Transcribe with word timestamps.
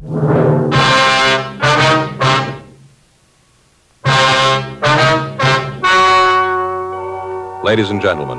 Ladies 0.00 0.20
and 7.90 8.00
gentlemen, 8.00 8.38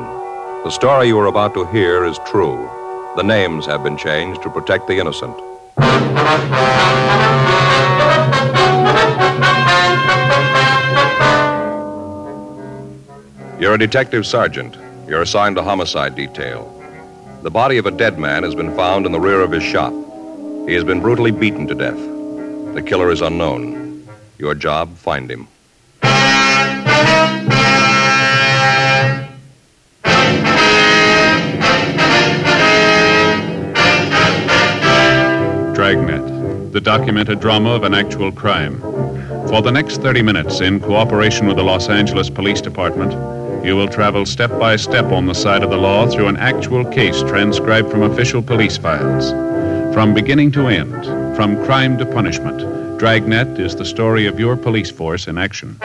the 0.63 0.69
story 0.69 1.07
you 1.07 1.19
are 1.19 1.25
about 1.25 1.53
to 1.55 1.65
hear 1.65 2.05
is 2.05 2.17
true. 2.25 2.69
The 3.17 3.23
names 3.23 3.65
have 3.65 3.83
been 3.83 3.97
changed 3.97 4.41
to 4.43 4.49
protect 4.49 4.87
the 4.87 4.99
innocent. 4.99 5.37
You're 13.59 13.73
a 13.73 13.77
detective 13.77 14.25
sergeant. 14.25 14.77
You're 15.09 15.23
assigned 15.23 15.57
to 15.57 15.63
homicide 15.63 16.15
detail. 16.15 16.73
The 17.43 17.51
body 17.51 17.77
of 17.77 17.85
a 17.85 17.91
dead 17.91 18.17
man 18.17 18.43
has 18.43 18.55
been 18.55 18.73
found 18.77 19.05
in 19.05 19.11
the 19.11 19.19
rear 19.19 19.41
of 19.41 19.51
his 19.51 19.63
shop. 19.63 19.93
He 20.69 20.75
has 20.75 20.83
been 20.83 20.99
brutally 20.99 21.31
beaten 21.31 21.65
to 21.65 21.73
death. 21.73 21.97
The 22.75 22.83
killer 22.85 23.09
is 23.09 23.21
unknown. 23.21 24.07
Your 24.37 24.53
job, 24.53 24.95
find 24.97 25.27
him. 25.27 25.47
Dragnet, 35.73 36.71
the 36.71 36.79
documented 36.79 37.39
drama 37.39 37.71
of 37.71 37.83
an 37.83 37.95
actual 37.95 38.31
crime. 38.31 38.79
For 39.49 39.63
the 39.63 39.71
next 39.71 40.03
30 40.03 40.21
minutes, 40.21 40.61
in 40.61 40.79
cooperation 40.79 41.47
with 41.47 41.57
the 41.57 41.63
Los 41.63 41.89
Angeles 41.89 42.29
Police 42.29 42.61
Department, 42.61 43.11
you 43.65 43.75
will 43.75 43.87
travel 43.87 44.23
step 44.23 44.51
by 44.59 44.75
step 44.75 45.05
on 45.05 45.25
the 45.25 45.33
side 45.33 45.63
of 45.63 45.71
the 45.71 45.77
law 45.77 46.05
through 46.05 46.27
an 46.27 46.37
actual 46.37 46.85
case 46.85 47.21
transcribed 47.21 47.89
from 47.89 48.03
official 48.03 48.43
police 48.43 48.77
files. 48.77 49.48
From 49.93 50.13
beginning 50.13 50.51
to 50.51 50.67
end, 50.67 51.05
from 51.35 51.63
crime 51.65 51.97
to 51.97 52.05
punishment, 52.05 52.59
Dragnet 52.99 53.59
is 53.59 53.75
the 53.75 53.83
story 53.83 54.27
of 54.27 54.39
your 54.39 54.55
police 54.55 54.91
force 54.91 55.27
in 55.27 55.37
action. 55.37 55.77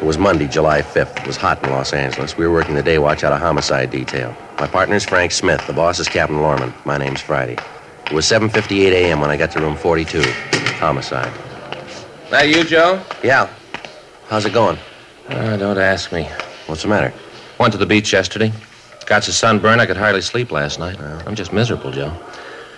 It 0.00 0.02
was 0.02 0.16
Monday, 0.16 0.48
July 0.48 0.80
5th. 0.80 1.20
It 1.20 1.26
was 1.26 1.36
hot 1.36 1.62
in 1.62 1.70
Los 1.70 1.92
Angeles. 1.92 2.36
We 2.36 2.46
were 2.46 2.52
working 2.52 2.74
the 2.74 2.82
day 2.82 2.98
watch 2.98 3.24
out 3.24 3.32
of 3.32 3.40
homicide 3.40 3.90
detail. 3.90 4.34
My 4.58 4.66
partner's 4.66 5.04
Frank 5.04 5.32
Smith. 5.32 5.64
The 5.66 5.74
boss 5.74 5.98
is 5.98 6.08
Captain 6.08 6.40
Lorman. 6.40 6.72
My 6.86 6.96
name's 6.96 7.20
Friday. 7.20 7.58
It 8.06 8.12
was 8.12 8.24
7.58 8.24 8.92
a.m. 8.92 9.20
when 9.20 9.30
I 9.30 9.36
got 9.36 9.50
to 9.52 9.60
room 9.60 9.76
42. 9.76 10.22
Homicide. 10.78 11.32
That 12.30 12.48
you, 12.48 12.64
Joe? 12.64 13.02
Yeah. 13.22 13.48
How's 14.28 14.46
it 14.46 14.54
going? 14.54 14.78
Uh, 15.28 15.56
don't 15.56 15.78
ask 15.78 16.10
me. 16.10 16.24
What's 16.66 16.82
the 16.82 16.88
matter? 16.88 17.12
Went 17.60 17.72
to 17.72 17.78
the 17.78 17.86
beach 17.86 18.12
yesterday. 18.12 18.50
Got 19.06 19.28
a 19.28 19.32
sunburn. 19.32 19.78
I 19.78 19.86
could 19.86 19.96
hardly 19.96 20.20
sleep 20.20 20.50
last 20.50 20.80
night. 20.80 21.00
I'm 21.00 21.36
just 21.36 21.52
miserable, 21.52 21.92
Joe. 21.92 22.12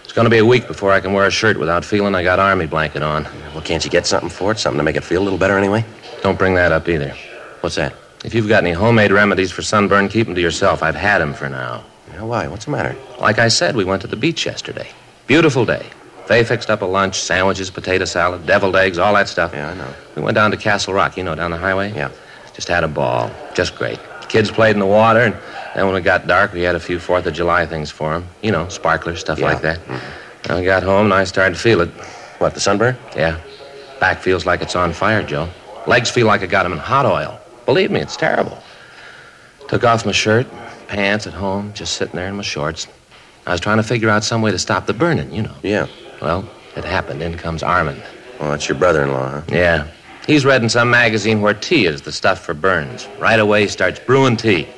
It's 0.04 0.12
going 0.12 0.26
to 0.26 0.30
be 0.30 0.38
a 0.38 0.44
week 0.44 0.66
before 0.66 0.92
I 0.92 1.00
can 1.00 1.14
wear 1.14 1.26
a 1.26 1.30
shirt 1.30 1.58
without 1.58 1.84
feeling 1.84 2.14
I 2.14 2.22
got 2.22 2.38
army 2.38 2.66
blanket 2.66 3.02
on. 3.02 3.24
Well, 3.54 3.62
can't 3.62 3.82
you 3.82 3.90
get 3.90 4.06
something 4.06 4.28
for 4.28 4.52
it? 4.52 4.58
Something 4.58 4.78
to 4.78 4.82
make 4.82 4.96
it 4.96 5.04
feel 5.04 5.22
a 5.22 5.24
little 5.24 5.38
better 5.38 5.56
anyway? 5.56 5.84
Don't 6.22 6.38
bring 6.38 6.54
that 6.54 6.70
up 6.70 6.88
either. 6.88 7.14
What's 7.60 7.76
that? 7.76 7.94
If 8.24 8.34
you've 8.34 8.48
got 8.48 8.62
any 8.62 8.72
homemade 8.72 9.10
remedies 9.10 9.50
for 9.50 9.62
sunburn, 9.62 10.08
keep 10.08 10.26
them 10.26 10.34
to 10.34 10.40
yourself. 10.40 10.82
I've 10.82 10.94
had 10.94 11.18
them 11.18 11.32
for 11.32 11.48
now. 11.48 11.84
Yeah, 12.12 12.22
why? 12.22 12.46
What's 12.48 12.66
the 12.66 12.72
matter? 12.72 12.96
Like 13.20 13.38
I 13.38 13.48
said, 13.48 13.74
we 13.74 13.84
went 13.84 14.02
to 14.02 14.08
the 14.08 14.16
beach 14.16 14.44
yesterday. 14.44 14.88
Beautiful 15.26 15.64
day. 15.64 15.86
They 16.26 16.44
fixed 16.44 16.68
up 16.68 16.82
a 16.82 16.84
lunch, 16.84 17.18
sandwiches, 17.20 17.70
potato 17.70 18.04
salad, 18.04 18.44
deviled 18.44 18.76
eggs, 18.76 18.98
all 18.98 19.14
that 19.14 19.28
stuff. 19.28 19.52
Yeah, 19.54 19.70
I 19.70 19.74
know. 19.74 19.94
We 20.14 20.22
went 20.22 20.34
down 20.34 20.50
to 20.50 20.58
Castle 20.58 20.92
Rock, 20.92 21.16
you 21.16 21.24
know, 21.24 21.34
down 21.34 21.50
the 21.52 21.56
highway. 21.58 21.94
Yeah. 21.94 22.10
Just 22.54 22.68
had 22.68 22.84
a 22.84 22.88
ball. 22.88 23.30
Just 23.54 23.76
great. 23.76 23.98
Kids 24.28 24.50
played 24.50 24.72
in 24.72 24.80
the 24.80 24.86
water, 24.86 25.20
and 25.20 25.36
then 25.78 25.86
when 25.86 25.96
it 25.96 26.02
got 26.02 26.26
dark, 26.26 26.52
we 26.52 26.62
had 26.62 26.74
a 26.74 26.80
few 26.80 26.98
Fourth 26.98 27.24
of 27.26 27.34
July 27.34 27.64
things 27.64 27.90
for 27.90 28.12
them. 28.12 28.26
You 28.42 28.50
know, 28.50 28.68
sparklers, 28.68 29.20
stuff 29.20 29.38
Yeah. 29.38 29.46
like 29.46 29.62
that. 29.62 29.78
Mm-hmm. 29.86 30.52
I 30.52 30.64
got 30.64 30.82
home, 30.82 31.06
and 31.06 31.14
I 31.14 31.24
started 31.24 31.54
to 31.54 31.60
feel 31.60 31.80
it. 31.80 31.90
What, 32.38 32.54
the 32.54 32.60
sunburn? 32.60 32.96
Yeah. 33.16 33.38
Back 34.00 34.18
feels 34.18 34.44
like 34.46 34.60
it's 34.62 34.74
on 34.76 34.92
fire, 34.92 35.22
Joe. 35.22 35.48
Legs 35.86 36.10
feel 36.10 36.26
like 36.26 36.42
I 36.42 36.46
got 36.46 36.64
them 36.64 36.72
in 36.72 36.78
hot 36.78 37.06
oil. 37.06 37.40
Believe 37.66 37.90
me, 37.90 38.00
it's 38.00 38.16
terrible. 38.16 38.58
Took 39.68 39.84
off 39.84 40.06
my 40.06 40.12
shirt, 40.12 40.46
pants 40.86 41.26
at 41.26 41.32
home, 41.34 41.72
just 41.74 41.94
sitting 41.94 42.14
there 42.16 42.28
in 42.28 42.36
my 42.36 42.42
shorts. 42.42 42.86
I 43.46 43.52
was 43.52 43.60
trying 43.60 43.76
to 43.78 43.82
figure 43.82 44.08
out 44.08 44.24
some 44.24 44.42
way 44.42 44.50
to 44.50 44.58
stop 44.58 44.86
the 44.86 44.94
burning, 44.94 45.32
you 45.32 45.42
know. 45.42 45.54
Yeah. 45.62 45.86
Well, 46.22 46.48
it 46.76 46.84
happened. 46.84 47.22
In 47.22 47.36
comes 47.36 47.62
Armand. 47.62 48.02
Well, 48.40 48.50
that's 48.50 48.68
your 48.68 48.78
brother-in-law, 48.78 49.30
huh? 49.30 49.42
Yeah. 49.48 49.88
He's 50.26 50.44
read 50.44 50.62
in 50.62 50.68
some 50.68 50.90
magazine 50.90 51.40
where 51.40 51.54
tea 51.54 51.86
is 51.86 52.02
the 52.02 52.12
stuff 52.12 52.40
for 52.44 52.54
burns. 52.54 53.08
Right 53.18 53.40
away, 53.40 53.62
he 53.62 53.68
starts 53.68 53.98
brewing 53.98 54.36
tea. 54.36 54.68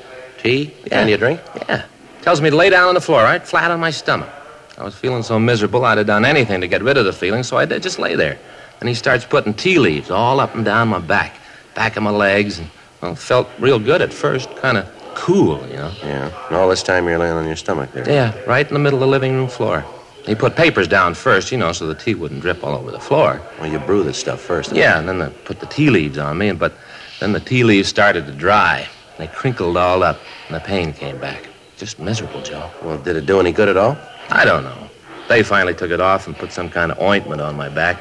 Tea? 0.41 0.73
And 0.91 1.09
you 1.09 1.17
drink? 1.17 1.39
Yeah. 1.69 1.85
Tells 2.21 2.41
me 2.41 2.49
to 2.49 2.55
lay 2.55 2.69
down 2.69 2.87
on 2.87 2.93
the 2.95 3.01
floor, 3.01 3.23
right 3.23 3.45
flat 3.45 3.71
on 3.71 3.79
my 3.79 3.91
stomach. 3.91 4.29
I 4.77 4.83
was 4.83 4.95
feeling 4.95 5.23
so 5.23 5.39
miserable, 5.39 5.85
I'd 5.85 5.97
have 5.97 6.07
done 6.07 6.25
anything 6.25 6.61
to 6.61 6.67
get 6.67 6.81
rid 6.81 6.97
of 6.97 7.05
the 7.05 7.13
feeling, 7.13 7.43
so 7.43 7.57
I 7.57 7.65
did 7.65 7.83
just 7.83 7.99
lay 7.99 8.15
there. 8.15 8.39
And 8.79 8.89
he 8.89 8.95
starts 8.95 9.25
putting 9.25 9.53
tea 9.53 9.77
leaves 9.77 10.09
all 10.09 10.39
up 10.39 10.55
and 10.55 10.65
down 10.65 10.87
my 10.87 10.99
back, 10.99 11.35
back 11.75 11.97
of 11.97 12.03
my 12.03 12.09
legs, 12.09 12.57
and, 12.57 12.69
well, 13.01 13.15
felt 13.15 13.47
real 13.59 13.77
good 13.77 14.01
at 14.01 14.11
first. 14.11 14.55
Kind 14.55 14.77
of 14.77 14.91
cool, 15.13 15.65
you 15.67 15.75
know. 15.75 15.91
Yeah. 16.01 16.47
And 16.47 16.55
all 16.55 16.67
this 16.67 16.81
time 16.81 17.07
you're 17.07 17.19
laying 17.19 17.33
on 17.33 17.45
your 17.45 17.55
stomach 17.55 17.91
there. 17.91 18.09
Yeah, 18.09 18.35
right 18.47 18.67
in 18.67 18.73
the 18.73 18.79
middle 18.79 18.97
of 18.97 19.01
the 19.01 19.11
living 19.11 19.33
room 19.33 19.47
floor. 19.47 19.85
He 20.25 20.35
put 20.35 20.55
papers 20.55 20.87
down 20.87 21.15
first, 21.15 21.51
you 21.51 21.57
know, 21.57 21.71
so 21.71 21.87
the 21.87 21.95
tea 21.95 22.15
wouldn't 22.15 22.41
drip 22.41 22.63
all 22.63 22.75
over 22.75 22.91
the 22.91 22.99
floor. 22.99 23.41
Well, 23.59 23.71
you 23.71 23.79
brew 23.79 24.03
this 24.03 24.17
stuff 24.17 24.39
first. 24.39 24.71
Yeah, 24.71 24.99
and 24.99 25.07
then 25.07 25.19
they 25.19 25.29
put 25.45 25.59
the 25.59 25.65
tea 25.65 25.89
leaves 25.89 26.17
on 26.17 26.37
me, 26.37 26.49
and 26.49 26.59
but 26.59 26.73
then 27.19 27.33
the 27.33 27.39
tea 27.39 27.63
leaves 27.63 27.89
started 27.89 28.25
to 28.27 28.31
dry. 28.31 28.87
They 29.21 29.27
crinkled 29.27 29.77
all 29.77 30.01
up, 30.01 30.19
and 30.47 30.55
the 30.55 30.59
pain 30.59 30.93
came 30.93 31.19
back. 31.19 31.47
Just 31.77 31.99
miserable, 31.99 32.41
Joe. 32.41 32.71
Well, 32.81 32.97
did 32.97 33.15
it 33.15 33.27
do 33.27 33.39
any 33.39 33.51
good 33.51 33.69
at 33.69 33.77
all? 33.77 33.95
I 34.31 34.43
don't 34.45 34.63
know. 34.63 34.89
They 35.29 35.43
finally 35.43 35.75
took 35.75 35.91
it 35.91 36.01
off 36.01 36.25
and 36.25 36.35
put 36.35 36.51
some 36.51 36.69
kind 36.69 36.91
of 36.91 36.99
ointment 36.99 37.39
on 37.39 37.55
my 37.55 37.69
back. 37.69 37.99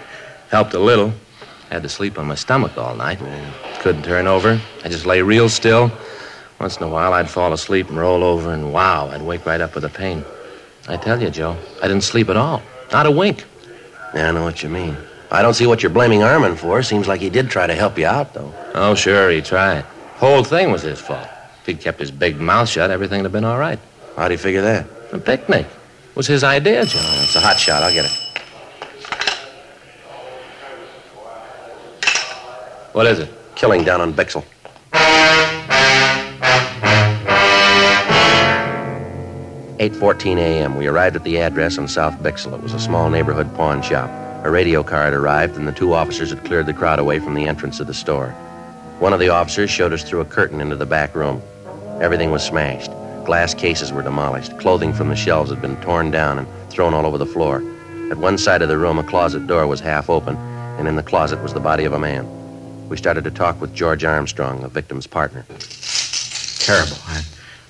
Helped 0.48 0.72
a 0.72 0.78
little. 0.78 1.12
Had 1.68 1.82
to 1.82 1.90
sleep 1.90 2.18
on 2.18 2.26
my 2.26 2.36
stomach 2.36 2.78
all 2.78 2.94
night. 2.96 3.18
Mm. 3.18 3.80
Couldn't 3.80 4.02
turn 4.02 4.26
over. 4.26 4.58
I 4.82 4.88
just 4.88 5.04
lay 5.04 5.20
real 5.20 5.50
still. 5.50 5.92
Once 6.58 6.78
in 6.78 6.84
a 6.84 6.88
while, 6.88 7.12
I'd 7.12 7.28
fall 7.28 7.52
asleep 7.52 7.90
and 7.90 7.98
roll 7.98 8.24
over, 8.24 8.54
and 8.54 8.72
wow, 8.72 9.10
I'd 9.10 9.20
wake 9.20 9.44
right 9.44 9.60
up 9.60 9.74
with 9.74 9.82
the 9.82 9.90
pain. 9.90 10.24
I 10.88 10.96
tell 10.96 11.20
you, 11.20 11.28
Joe, 11.28 11.54
I 11.82 11.88
didn't 11.88 12.04
sleep 12.04 12.30
at 12.30 12.38
all. 12.38 12.62
Not 12.92 13.04
a 13.04 13.10
wink. 13.10 13.44
Yeah, 14.14 14.30
I 14.30 14.32
know 14.32 14.44
what 14.44 14.62
you 14.62 14.70
mean. 14.70 14.96
I 15.30 15.42
don't 15.42 15.52
see 15.52 15.66
what 15.66 15.82
you're 15.82 15.92
blaming 15.92 16.22
Armand 16.22 16.58
for. 16.58 16.82
Seems 16.82 17.06
like 17.06 17.20
he 17.20 17.28
did 17.28 17.50
try 17.50 17.66
to 17.66 17.74
help 17.74 17.98
you 17.98 18.06
out, 18.06 18.32
though. 18.32 18.54
Oh, 18.74 18.94
sure, 18.94 19.28
he 19.28 19.42
tried. 19.42 19.84
Whole 20.20 20.44
thing 20.44 20.70
was 20.70 20.82
his 20.82 21.00
fault. 21.00 21.26
If 21.62 21.66
he'd 21.66 21.80
kept 21.80 21.98
his 21.98 22.10
big 22.10 22.38
mouth 22.38 22.68
shut, 22.68 22.90
everything 22.90 23.20
would 23.20 23.24
have 23.24 23.32
been 23.32 23.46
all 23.46 23.58
right. 23.58 23.78
How 24.16 24.28
do 24.28 24.34
you 24.34 24.38
figure 24.38 24.60
that? 24.60 24.86
A 25.12 25.18
picnic. 25.18 25.66
Was 26.14 26.26
his 26.26 26.44
idea, 26.44 26.84
Joe. 26.84 26.98
Oh, 27.00 27.22
it's 27.22 27.34
a 27.36 27.40
hot 27.40 27.58
shot. 27.58 27.82
I'll 27.82 27.90
get 27.90 28.04
it. 28.04 28.12
What 32.92 33.06
is 33.06 33.20
it? 33.20 33.32
Killing 33.54 33.82
down 33.82 34.02
on 34.02 34.12
Bixel. 34.12 34.44
Eight 39.78 39.96
fourteen 39.96 40.36
a.m. 40.36 40.76
We 40.76 40.86
arrived 40.86 41.16
at 41.16 41.24
the 41.24 41.38
address 41.38 41.78
on 41.78 41.88
South 41.88 42.22
Bixel. 42.22 42.52
It 42.52 42.62
was 42.62 42.74
a 42.74 42.78
small 42.78 43.08
neighborhood 43.08 43.54
pawn 43.54 43.80
shop. 43.80 44.10
A 44.44 44.50
radio 44.50 44.82
car 44.82 45.04
had 45.04 45.14
arrived, 45.14 45.56
and 45.56 45.66
the 45.66 45.72
two 45.72 45.94
officers 45.94 46.28
had 46.28 46.44
cleared 46.44 46.66
the 46.66 46.74
crowd 46.74 46.98
away 46.98 47.20
from 47.20 47.32
the 47.32 47.46
entrance 47.46 47.80
of 47.80 47.86
the 47.86 47.94
store. 47.94 48.34
One 49.00 49.14
of 49.14 49.18
the 49.18 49.30
officers 49.30 49.70
showed 49.70 49.94
us 49.94 50.04
through 50.04 50.20
a 50.20 50.26
curtain 50.26 50.60
into 50.60 50.76
the 50.76 50.84
back 50.84 51.14
room. 51.14 51.40
Everything 52.02 52.30
was 52.30 52.44
smashed. 52.44 52.90
Glass 53.24 53.54
cases 53.54 53.94
were 53.94 54.02
demolished. 54.02 54.58
Clothing 54.58 54.92
from 54.92 55.08
the 55.08 55.16
shelves 55.16 55.48
had 55.48 55.62
been 55.62 55.80
torn 55.80 56.10
down 56.10 56.38
and 56.38 56.46
thrown 56.68 56.92
all 56.92 57.06
over 57.06 57.16
the 57.16 57.24
floor. 57.24 57.62
At 58.10 58.18
one 58.18 58.36
side 58.36 58.60
of 58.60 58.68
the 58.68 58.76
room, 58.76 58.98
a 58.98 59.02
closet 59.02 59.46
door 59.46 59.66
was 59.66 59.80
half 59.80 60.10
open, 60.10 60.36
and 60.36 60.86
in 60.86 60.96
the 60.96 61.02
closet 61.02 61.42
was 61.42 61.54
the 61.54 61.60
body 61.60 61.86
of 61.86 61.94
a 61.94 61.98
man. 61.98 62.28
We 62.90 62.98
started 62.98 63.24
to 63.24 63.30
talk 63.30 63.58
with 63.58 63.74
George 63.74 64.04
Armstrong, 64.04 64.60
the 64.60 64.68
victim's 64.68 65.06
partner. 65.06 65.46
Terrible. 66.58 66.98
I, 67.06 67.22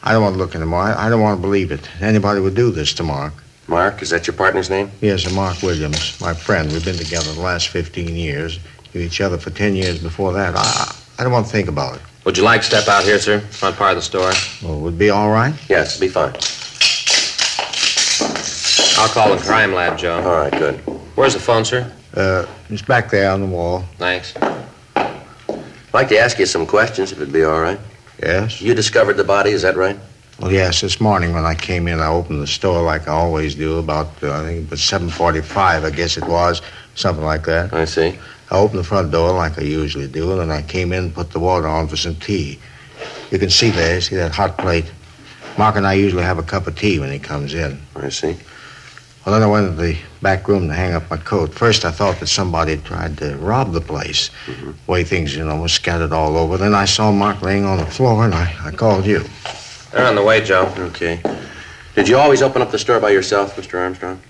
I 0.02 0.12
don't 0.12 0.24
want 0.24 0.34
to 0.34 0.38
look 0.40 0.56
anymore. 0.56 0.80
I, 0.80 1.06
I 1.06 1.08
don't 1.10 1.20
want 1.20 1.38
to 1.38 1.42
believe 1.42 1.70
it. 1.70 1.88
Anybody 2.00 2.40
would 2.40 2.56
do 2.56 2.72
this 2.72 2.92
to 2.94 3.04
Mark. 3.04 3.34
Mark, 3.68 4.02
is 4.02 4.10
that 4.10 4.26
your 4.26 4.34
partner's 4.34 4.68
name? 4.68 4.90
Yes, 5.00 5.32
Mark 5.32 5.62
Williams, 5.62 6.20
my 6.20 6.34
friend. 6.34 6.72
We've 6.72 6.84
been 6.84 6.96
together 6.96 7.32
the 7.32 7.40
last 7.40 7.68
15 7.68 8.16
years. 8.16 8.58
Knew 8.92 9.00
each 9.02 9.20
other 9.20 9.38
for 9.38 9.50
10 9.50 9.76
years 9.76 10.02
before 10.02 10.32
that. 10.32 10.56
I, 10.56 10.96
I 11.20 11.22
don't 11.22 11.32
want 11.34 11.44
to 11.44 11.52
think 11.52 11.68
about 11.68 11.96
it. 11.96 12.02
Would 12.24 12.38
you 12.38 12.44
like 12.44 12.62
to 12.62 12.66
step 12.66 12.88
out 12.88 13.04
here, 13.04 13.18
sir? 13.18 13.40
Front 13.40 13.76
part 13.76 13.90
of 13.90 13.96
the 13.96 14.02
store? 14.02 14.32
Well, 14.62 14.80
would 14.80 14.98
be 14.98 15.10
all 15.10 15.28
right? 15.30 15.54
Yes, 15.68 15.90
it'd 15.96 16.00
be 16.00 16.08
fine. 16.08 16.32
I'll 18.98 19.12
call 19.12 19.36
the 19.36 19.42
crime 19.44 19.74
lab, 19.74 19.98
Joe. 19.98 20.22
All 20.22 20.38
right, 20.38 20.50
good. 20.50 20.76
Where's 21.16 21.34
the 21.34 21.40
phone, 21.40 21.66
sir? 21.66 21.92
Uh, 22.14 22.46
it's 22.70 22.80
back 22.80 23.10
there 23.10 23.30
on 23.30 23.42
the 23.42 23.46
wall. 23.46 23.84
Thanks. 23.98 24.32
I'd 24.96 25.92
like 25.92 26.08
to 26.08 26.18
ask 26.18 26.38
you 26.38 26.46
some 26.46 26.66
questions, 26.66 27.12
if 27.12 27.20
it'd 27.20 27.34
be 27.34 27.44
all 27.44 27.60
right. 27.60 27.78
Yes? 28.22 28.62
You 28.62 28.74
discovered 28.74 29.18
the 29.18 29.24
body, 29.24 29.50
is 29.50 29.60
that 29.60 29.76
right? 29.76 29.98
Well, 30.40 30.50
yes. 30.50 30.80
This 30.80 31.02
morning 31.02 31.34
when 31.34 31.44
I 31.44 31.54
came 31.54 31.86
in, 31.86 32.00
I 32.00 32.06
opened 32.06 32.40
the 32.40 32.46
store 32.46 32.82
like 32.82 33.08
I 33.08 33.12
always 33.12 33.54
do. 33.54 33.76
About 33.76 34.06
uh, 34.22 34.40
I 34.40 34.44
think 34.44 34.64
it 34.64 34.70
was 34.70 34.80
7:45, 34.80 35.84
I 35.84 35.90
guess 35.90 36.16
it 36.16 36.24
was, 36.24 36.62
something 36.94 37.24
like 37.24 37.44
that. 37.44 37.74
I 37.74 37.84
see. 37.84 38.18
I 38.50 38.56
opened 38.56 38.80
the 38.80 38.84
front 38.84 39.12
door 39.12 39.32
like 39.32 39.58
I 39.58 39.62
usually 39.62 40.08
do, 40.08 40.32
and 40.32 40.40
then 40.40 40.50
I 40.50 40.62
came 40.62 40.92
in 40.92 41.04
and 41.04 41.14
put 41.14 41.30
the 41.30 41.38
water 41.38 41.68
on 41.68 41.86
for 41.86 41.96
some 41.96 42.16
tea. 42.16 42.58
You 43.30 43.38
can 43.38 43.50
see 43.50 43.70
there, 43.70 44.00
see 44.00 44.16
that 44.16 44.32
hot 44.32 44.58
plate? 44.58 44.90
Mark 45.56 45.76
and 45.76 45.86
I 45.86 45.94
usually 45.94 46.22
have 46.22 46.38
a 46.38 46.42
cup 46.42 46.66
of 46.66 46.76
tea 46.76 46.98
when 46.98 47.12
he 47.12 47.18
comes 47.18 47.54
in. 47.54 47.80
I 47.94 48.08
see. 48.08 48.36
Well, 49.24 49.38
then 49.38 49.42
I 49.42 49.46
went 49.46 49.76
to 49.76 49.82
the 49.82 49.98
back 50.22 50.48
room 50.48 50.68
to 50.68 50.74
hang 50.74 50.94
up 50.94 51.10
my 51.10 51.18
coat. 51.18 51.52
First, 51.52 51.84
I 51.84 51.90
thought 51.90 52.18
that 52.20 52.26
somebody 52.28 52.72
had 52.72 52.84
tried 52.84 53.18
to 53.18 53.36
rob 53.36 53.72
the 53.72 53.80
place. 53.80 54.30
Mm-hmm. 54.46 54.70
Way 54.86 55.04
things, 55.04 55.36
you 55.36 55.44
know, 55.44 55.60
were 55.60 55.68
scattered 55.68 56.12
all 56.12 56.36
over. 56.36 56.56
Then 56.56 56.74
I 56.74 56.86
saw 56.86 57.12
Mark 57.12 57.42
laying 57.42 57.64
on 57.64 57.78
the 57.78 57.86
floor, 57.86 58.24
and 58.24 58.34
I, 58.34 58.54
I 58.64 58.70
called 58.70 59.04
you. 59.04 59.24
They're 59.92 60.06
on 60.06 60.14
the 60.14 60.22
way, 60.22 60.42
Joe. 60.42 60.72
Okay. 60.76 61.20
Did 61.94 62.08
you 62.08 62.16
always 62.16 62.40
open 62.40 62.62
up 62.62 62.70
the 62.70 62.78
store 62.78 62.98
by 62.98 63.10
yourself, 63.10 63.56
Mr. 63.56 63.78
Armstrong? 63.78 64.20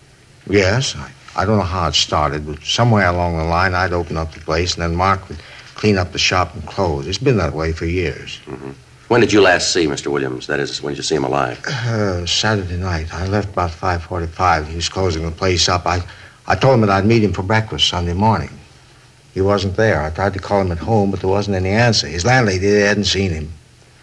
Yes, 0.48 0.96
I, 0.96 1.12
I 1.36 1.44
don't 1.44 1.58
know 1.58 1.64
how 1.64 1.88
it 1.88 1.94
started, 1.94 2.46
but 2.46 2.62
somewhere 2.62 3.06
along 3.06 3.38
the 3.38 3.44
line, 3.44 3.74
I'd 3.74 3.92
open 3.92 4.16
up 4.16 4.32
the 4.32 4.40
place, 4.40 4.74
and 4.74 4.82
then 4.82 4.96
Mark 4.96 5.28
would 5.28 5.38
clean 5.74 5.96
up 5.96 6.12
the 6.12 6.18
shop 6.18 6.54
and 6.54 6.66
close. 6.66 7.06
It's 7.06 7.18
been 7.18 7.36
that 7.36 7.54
way 7.54 7.72
for 7.72 7.86
years. 7.86 8.40
Mm-hmm. 8.46 8.70
When 9.08 9.20
did 9.20 9.32
you 9.32 9.40
last 9.40 9.72
see 9.72 9.86
Mr. 9.86 10.08
Williams? 10.08 10.46
That 10.46 10.60
is, 10.60 10.82
when 10.82 10.92
did 10.92 10.98
you 10.98 11.02
see 11.02 11.16
him 11.16 11.24
alive? 11.24 11.64
Uh, 11.66 12.26
Saturday 12.26 12.76
night. 12.76 13.12
I 13.12 13.26
left 13.26 13.52
about 13.52 13.70
5.45. 13.70 14.66
He 14.68 14.76
was 14.76 14.88
closing 14.88 15.24
the 15.24 15.30
place 15.30 15.68
up. 15.68 15.86
I, 15.86 16.00
I 16.46 16.54
told 16.54 16.74
him 16.74 16.80
that 16.82 16.90
I'd 16.90 17.06
meet 17.06 17.24
him 17.24 17.32
for 17.32 17.42
breakfast 17.42 17.88
Sunday 17.88 18.12
morning. 18.12 18.50
He 19.34 19.40
wasn't 19.40 19.76
there. 19.76 20.02
I 20.02 20.10
tried 20.10 20.34
to 20.34 20.38
call 20.38 20.60
him 20.60 20.72
at 20.72 20.78
home, 20.78 21.10
but 21.10 21.20
there 21.20 21.28
wasn't 21.28 21.56
any 21.56 21.70
answer. 21.70 22.06
His 22.06 22.24
landlady 22.24 22.80
hadn't 22.80 23.04
seen 23.04 23.30
him. 23.30 23.52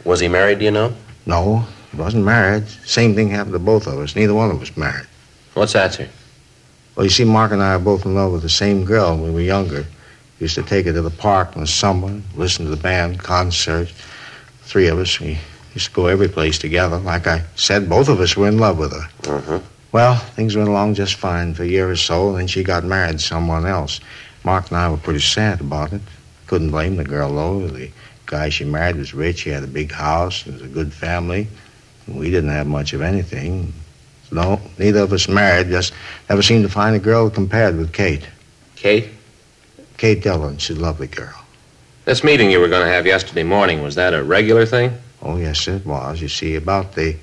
Was 0.03 0.19
he 0.19 0.27
married, 0.27 0.59
do 0.59 0.65
you 0.65 0.71
know? 0.71 0.93
No, 1.25 1.65
he 1.91 1.97
wasn't 1.97 2.23
married. 2.23 2.67
Same 2.85 3.15
thing 3.15 3.29
happened 3.29 3.53
to 3.53 3.59
both 3.59 3.87
of 3.87 3.99
us. 3.99 4.15
Neither 4.15 4.33
one 4.33 4.51
of 4.51 4.61
us 4.61 4.75
married. 4.75 5.07
What's 5.53 5.73
that, 5.73 5.93
sir? 5.93 6.09
Well, 6.97 7.05
you 7.05 7.11
see, 7.11 7.25
Mark 7.25 7.51
and 7.51 7.61
I 7.61 7.75
are 7.75 7.79
both 7.79 8.07
in 8.07 8.15
love 8.15 8.31
with 8.31 8.41
the 8.41 8.49
same 8.49 8.83
girl 8.83 9.15
when 9.15 9.27
we 9.27 9.31
were 9.31 9.41
younger. 9.41 9.85
Used 10.39 10.55
to 10.55 10.63
take 10.63 10.87
her 10.87 10.93
to 10.93 11.01
the 11.03 11.11
park 11.11 11.53
in 11.53 11.61
the 11.61 11.67
summer, 11.67 12.23
listen 12.35 12.65
to 12.65 12.71
the 12.71 12.75
band, 12.75 13.19
concerts. 13.19 13.93
Three 14.63 14.87
of 14.87 14.97
us, 14.97 15.19
we 15.19 15.37
used 15.75 15.89
to 15.89 15.93
go 15.93 16.07
every 16.07 16.27
place 16.27 16.57
together. 16.57 16.97
Like 16.97 17.27
I 17.27 17.43
said, 17.55 17.87
both 17.87 18.09
of 18.09 18.19
us 18.19 18.35
were 18.35 18.47
in 18.47 18.57
love 18.57 18.79
with 18.79 18.93
her. 18.93 19.31
Uh-huh. 19.31 19.59
Well, 19.91 20.15
things 20.15 20.55
went 20.55 20.69
along 20.69 20.95
just 20.95 21.15
fine 21.15 21.53
for 21.53 21.61
a 21.61 21.67
year 21.67 21.87
or 21.87 21.95
so, 21.95 22.29
and 22.29 22.39
then 22.39 22.47
she 22.47 22.63
got 22.63 22.83
married 22.83 23.19
to 23.19 23.19
someone 23.19 23.67
else. 23.67 23.99
Mark 24.43 24.69
and 24.69 24.77
I 24.77 24.89
were 24.89 24.97
pretty 24.97 25.19
sad 25.19 25.61
about 25.61 25.93
it. 25.93 26.01
Couldn't 26.47 26.71
blame 26.71 26.95
the 26.95 27.03
girl, 27.03 27.31
though. 27.31 27.67
The 27.67 27.91
guy 28.25 28.49
she 28.49 28.65
married 28.65 28.95
was 28.95 29.13
rich. 29.13 29.41
He 29.41 29.51
had 29.51 29.63
a 29.63 29.67
big 29.67 29.91
house. 29.91 30.47
It 30.47 30.53
was 30.53 30.63
a 30.63 30.67
good 30.67 30.91
family. 30.91 31.47
We 32.07 32.31
didn't 32.31 32.49
have 32.49 32.65
much 32.65 32.93
of 32.93 33.01
anything. 33.01 33.71
No, 34.31 34.59
neither 34.77 35.01
of 35.01 35.13
us 35.13 35.27
married. 35.29 35.69
Just 35.69 35.93
never 36.29 36.41
seemed 36.41 36.63
to 36.63 36.69
find 36.69 36.95
a 36.95 36.99
girl 36.99 37.29
compared 37.29 37.77
with 37.77 37.93
Kate. 37.93 38.27
Kate? 38.75 39.09
Kate 39.97 40.21
Dillon. 40.21 40.57
She's 40.57 40.77
a 40.77 40.79
lovely 40.79 41.07
girl. 41.07 41.33
This 42.05 42.23
meeting 42.23 42.51
you 42.51 42.59
were 42.59 42.69
going 42.69 42.85
to 42.85 42.93
have 42.93 43.05
yesterday 43.05 43.43
morning, 43.43 43.81
was 43.81 43.95
that 43.95 44.13
a 44.13 44.23
regular 44.23 44.65
thing? 44.65 44.93
Oh, 45.21 45.37
yes, 45.37 45.67
it 45.67 45.85
was. 45.85 46.21
You 46.21 46.29
see, 46.29 46.55
about 46.55 46.93
the 46.93 47.15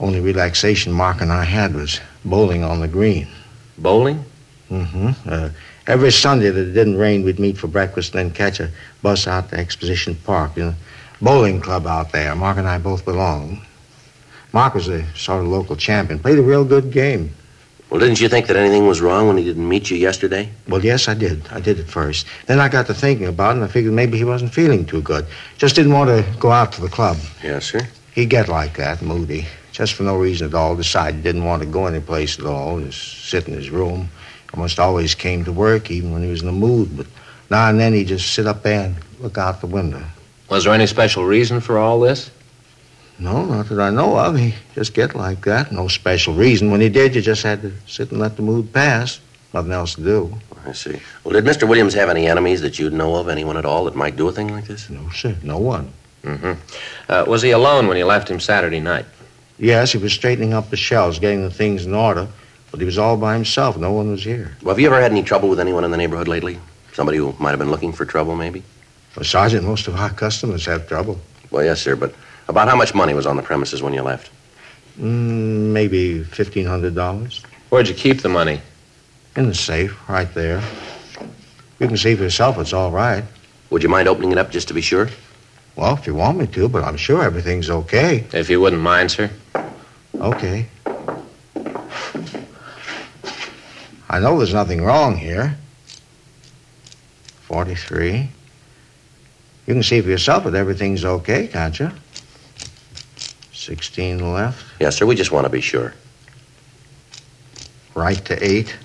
only 0.00 0.20
relaxation 0.20 0.92
Mark 0.92 1.20
and 1.20 1.32
I 1.32 1.44
had 1.44 1.74
was 1.74 2.00
bowling 2.24 2.64
on 2.64 2.80
the 2.80 2.88
green. 2.88 3.28
Bowling? 3.78 4.24
Mm-hmm. 4.70 5.10
Uh, 5.26 5.50
every 5.86 6.10
Sunday 6.10 6.50
that 6.50 6.68
it 6.68 6.72
didn't 6.72 6.96
rain, 6.96 7.24
we'd 7.24 7.38
meet 7.38 7.58
for 7.58 7.66
breakfast 7.66 8.14
and 8.14 8.30
then 8.30 8.34
catch 8.34 8.60
a 8.60 8.70
bus 9.02 9.26
out 9.26 9.50
to 9.50 9.56
Exposition 9.56 10.14
Park. 10.14 10.56
You 10.56 10.64
know, 10.64 10.74
bowling 11.20 11.60
club 11.60 11.86
out 11.86 12.12
there. 12.12 12.34
Mark 12.34 12.58
and 12.58 12.68
I 12.68 12.78
both 12.78 13.04
belonged. 13.04 13.60
Mark 14.54 14.74
was 14.74 14.86
a 14.86 15.04
sort 15.16 15.42
of 15.42 15.48
local 15.48 15.74
champion. 15.74 16.20
Played 16.20 16.38
a 16.38 16.42
real 16.42 16.64
good 16.64 16.92
game. 16.92 17.34
Well, 17.90 17.98
didn't 17.98 18.20
you 18.20 18.28
think 18.28 18.46
that 18.46 18.56
anything 18.56 18.86
was 18.86 19.00
wrong 19.00 19.26
when 19.26 19.36
he 19.36 19.42
didn't 19.42 19.68
meet 19.68 19.90
you 19.90 19.96
yesterday? 19.96 20.48
Well, 20.68 20.84
yes, 20.84 21.08
I 21.08 21.14
did. 21.14 21.42
I 21.50 21.58
did 21.58 21.80
at 21.80 21.86
first. 21.86 22.26
Then 22.46 22.60
I 22.60 22.68
got 22.68 22.86
to 22.86 22.94
thinking 22.94 23.26
about 23.26 23.50
it, 23.50 23.54
and 23.56 23.64
I 23.64 23.66
figured 23.66 23.92
maybe 23.92 24.16
he 24.16 24.22
wasn't 24.22 24.54
feeling 24.54 24.86
too 24.86 25.02
good. 25.02 25.26
Just 25.58 25.74
didn't 25.74 25.92
want 25.92 26.08
to 26.08 26.24
go 26.38 26.52
out 26.52 26.70
to 26.74 26.80
the 26.80 26.88
club. 26.88 27.16
Yes, 27.42 27.66
sir. 27.66 27.80
He'd 28.14 28.30
get 28.30 28.48
like 28.48 28.76
that, 28.76 29.02
moody. 29.02 29.46
Just 29.72 29.94
for 29.94 30.04
no 30.04 30.16
reason 30.16 30.46
at 30.46 30.54
all, 30.54 30.76
decided 30.76 31.16
he 31.16 31.22
didn't 31.22 31.44
want 31.44 31.60
to 31.64 31.68
go 31.68 31.86
anyplace 31.86 32.38
at 32.38 32.46
all, 32.46 32.80
just 32.80 33.28
sit 33.28 33.48
in 33.48 33.54
his 33.54 33.70
room. 33.70 34.08
Almost 34.52 34.78
always 34.78 35.16
came 35.16 35.44
to 35.46 35.52
work, 35.52 35.90
even 35.90 36.12
when 36.12 36.22
he 36.22 36.30
was 36.30 36.42
in 36.42 36.46
the 36.46 36.52
mood, 36.52 36.96
but 36.96 37.06
now 37.50 37.68
and 37.68 37.80
then 37.80 37.92
he'd 37.92 38.06
just 38.06 38.32
sit 38.32 38.46
up 38.46 38.62
there 38.62 38.84
and 38.84 38.96
look 39.18 39.36
out 39.36 39.60
the 39.60 39.66
window. 39.66 40.04
Was 40.48 40.62
there 40.62 40.72
any 40.72 40.86
special 40.86 41.24
reason 41.24 41.60
for 41.60 41.76
all 41.76 41.98
this? 41.98 42.30
No, 43.18 43.44
not 43.44 43.68
that 43.68 43.80
I 43.80 43.90
know 43.90 44.18
of. 44.18 44.36
He 44.36 44.54
just 44.74 44.94
get 44.94 45.14
like 45.14 45.42
that. 45.44 45.70
No 45.70 45.88
special 45.88 46.34
reason. 46.34 46.70
When 46.70 46.80
he 46.80 46.88
did, 46.88 47.14
you 47.14 47.22
just 47.22 47.42
had 47.42 47.62
to 47.62 47.72
sit 47.86 48.10
and 48.10 48.20
let 48.20 48.36
the 48.36 48.42
mood 48.42 48.72
pass. 48.72 49.20
Nothing 49.52 49.72
else 49.72 49.94
to 49.94 50.02
do. 50.02 50.36
I 50.66 50.72
see. 50.72 50.98
Well, 51.22 51.32
did 51.32 51.44
Mr. 51.44 51.68
Williams 51.68 51.94
have 51.94 52.08
any 52.08 52.26
enemies 52.26 52.60
that 52.62 52.78
you'd 52.78 52.92
know 52.92 53.14
of? 53.14 53.28
Anyone 53.28 53.56
at 53.56 53.64
all 53.64 53.84
that 53.84 53.94
might 53.94 54.16
do 54.16 54.26
a 54.26 54.32
thing 54.32 54.48
like 54.48 54.66
this? 54.66 54.90
No, 54.90 55.08
sir. 55.10 55.36
No 55.42 55.58
one. 55.58 55.92
Mm-hmm. 56.24 56.52
Uh, 57.08 57.24
was 57.28 57.42
he 57.42 57.52
alone 57.52 57.86
when 57.86 57.96
you 57.96 58.06
left 58.06 58.28
him 58.28 58.40
Saturday 58.40 58.80
night? 58.80 59.06
Yes, 59.58 59.92
he 59.92 59.98
was 59.98 60.12
straightening 60.12 60.52
up 60.52 60.70
the 60.70 60.76
shelves, 60.76 61.20
getting 61.20 61.42
the 61.42 61.50
things 61.50 61.86
in 61.86 61.94
order. 61.94 62.26
But 62.72 62.80
he 62.80 62.86
was 62.86 62.98
all 62.98 63.16
by 63.16 63.34
himself. 63.34 63.76
No 63.76 63.92
one 63.92 64.10
was 64.10 64.24
here. 64.24 64.56
Well, 64.62 64.74
have 64.74 64.80
you 64.80 64.86
ever 64.88 65.00
had 65.00 65.12
any 65.12 65.22
trouble 65.22 65.48
with 65.48 65.60
anyone 65.60 65.84
in 65.84 65.92
the 65.92 65.96
neighborhood 65.96 66.26
lately? 66.26 66.58
Somebody 66.92 67.18
who 67.18 67.32
might 67.38 67.50
have 67.50 67.60
been 67.60 67.70
looking 67.70 67.92
for 67.92 68.04
trouble, 68.04 68.34
maybe? 68.34 68.64
Well, 69.14 69.24
Sergeant, 69.24 69.64
most 69.64 69.86
of 69.86 69.94
our 69.94 70.10
customers 70.10 70.66
have 70.66 70.88
trouble. 70.88 71.20
Well, 71.52 71.64
yes, 71.64 71.80
sir, 71.80 71.94
but 71.94 72.12
about 72.48 72.68
how 72.68 72.76
much 72.76 72.94
money 72.94 73.14
was 73.14 73.26
on 73.26 73.36
the 73.36 73.42
premises 73.42 73.82
when 73.82 73.94
you 73.94 74.02
left? 74.02 74.30
Mm, 74.98 75.72
maybe 75.72 76.20
$1,500. 76.20 77.44
Where'd 77.70 77.88
you 77.88 77.94
keep 77.94 78.22
the 78.22 78.28
money? 78.28 78.60
In 79.36 79.46
the 79.46 79.54
safe, 79.54 80.08
right 80.08 80.32
there. 80.34 80.62
You 81.80 81.88
can 81.88 81.96
see 81.96 82.14
for 82.14 82.22
yourself 82.22 82.58
it's 82.58 82.72
all 82.72 82.92
right. 82.92 83.24
Would 83.70 83.82
you 83.82 83.88
mind 83.88 84.06
opening 84.06 84.30
it 84.30 84.38
up 84.38 84.50
just 84.50 84.68
to 84.68 84.74
be 84.74 84.80
sure? 84.80 85.08
Well, 85.74 85.94
if 85.96 86.06
you 86.06 86.14
want 86.14 86.38
me 86.38 86.46
to, 86.46 86.68
but 86.68 86.84
I'm 86.84 86.96
sure 86.96 87.24
everything's 87.24 87.68
okay. 87.68 88.26
If 88.32 88.48
you 88.48 88.60
wouldn't 88.60 88.82
mind, 88.82 89.10
sir. 89.10 89.30
Okay. 90.14 90.68
I 94.08 94.20
know 94.20 94.38
there's 94.38 94.54
nothing 94.54 94.84
wrong 94.84 95.16
here. 95.16 95.56
43. 97.42 98.28
You 99.66 99.74
can 99.74 99.82
see 99.82 100.00
for 100.00 100.08
yourself 100.08 100.44
that 100.44 100.54
everything's 100.54 101.04
okay, 101.04 101.48
can't 101.48 101.78
you? 101.80 101.90
16 103.64 104.32
left. 104.32 104.64
Yes, 104.78 104.96
sir. 104.96 105.06
We 105.06 105.14
just 105.14 105.32
want 105.32 105.46
to 105.46 105.50
be 105.50 105.62
sure. 105.62 105.94
Right 107.94 108.22
to 108.26 108.44
8. 108.44 108.76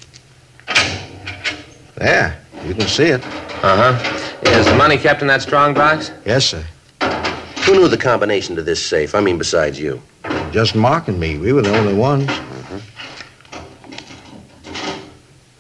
There. 1.96 2.42
You 2.66 2.74
can 2.74 2.88
see 2.88 3.06
it. 3.06 3.26
Uh-huh. 3.26 4.50
Is 4.50 4.66
the 4.66 4.76
money 4.76 4.98
kept 4.98 5.22
in 5.22 5.28
that 5.28 5.42
strong 5.42 5.74
box? 5.74 6.12
Yes, 6.26 6.46
sir. 6.46 6.64
Who 7.66 7.74
knew 7.76 7.88
the 7.90 7.98
combination 7.98 8.56
to 8.56 8.62
this 8.62 8.84
safe? 8.86 9.14
I 9.16 9.20
mean, 9.20 9.38
besides 9.38 9.80
you. 9.80 10.02
Just 10.52 10.76
Mark 10.76 11.08
and 11.10 11.20
me. 11.20 11.38
We 11.38 11.52
were 11.52 11.62
the 11.62 11.78
only 11.78 11.94
ones. 11.94 12.28
Mm-hmm. 12.28 12.78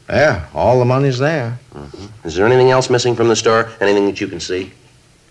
There. 0.07 0.47
All 0.53 0.79
the 0.79 0.85
money's 0.85 1.19
there. 1.19 1.59
Mm-hmm. 1.73 2.27
Is 2.27 2.35
there 2.35 2.45
anything 2.45 2.71
else 2.71 2.89
missing 2.89 3.15
from 3.15 3.27
the 3.27 3.35
store? 3.35 3.69
Anything 3.81 4.05
that 4.05 4.21
you 4.21 4.27
can 4.27 4.39
see? 4.39 4.71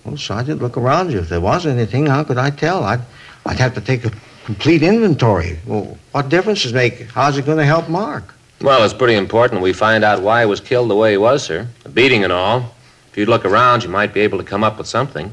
Well, 0.04 0.16
Sergeant, 0.16 0.60
look 0.60 0.76
around 0.76 1.10
you. 1.10 1.20
If 1.20 1.28
there 1.28 1.40
was 1.40 1.66
anything, 1.66 2.06
how 2.06 2.22
could 2.24 2.38
I 2.38 2.50
tell? 2.50 2.84
I'd, 2.84 3.00
I'd 3.46 3.58
have 3.58 3.74
to 3.74 3.80
take 3.80 4.04
a 4.04 4.12
complete 4.44 4.82
inventory. 4.82 5.58
Well, 5.66 5.98
what 6.12 6.28
difference 6.28 6.62
does 6.62 6.72
it 6.72 6.74
make? 6.74 7.02
How's 7.10 7.38
it 7.38 7.46
going 7.46 7.58
to 7.58 7.64
help 7.64 7.88
Mark? 7.88 8.34
Well, 8.60 8.82
it's 8.84 8.94
pretty 8.94 9.14
important 9.14 9.62
we 9.62 9.72
find 9.72 10.02
out 10.02 10.20
why 10.22 10.40
he 10.40 10.46
was 10.46 10.60
killed 10.60 10.90
the 10.90 10.96
way 10.96 11.12
he 11.12 11.16
was, 11.16 11.44
sir. 11.44 11.68
A 11.84 11.88
beating 11.88 12.24
and 12.24 12.32
all. 12.32 12.74
If 13.10 13.16
you'd 13.16 13.28
look 13.28 13.44
around, 13.44 13.84
you 13.84 13.88
might 13.88 14.12
be 14.12 14.20
able 14.20 14.38
to 14.38 14.44
come 14.44 14.64
up 14.64 14.78
with 14.78 14.86
something. 14.86 15.32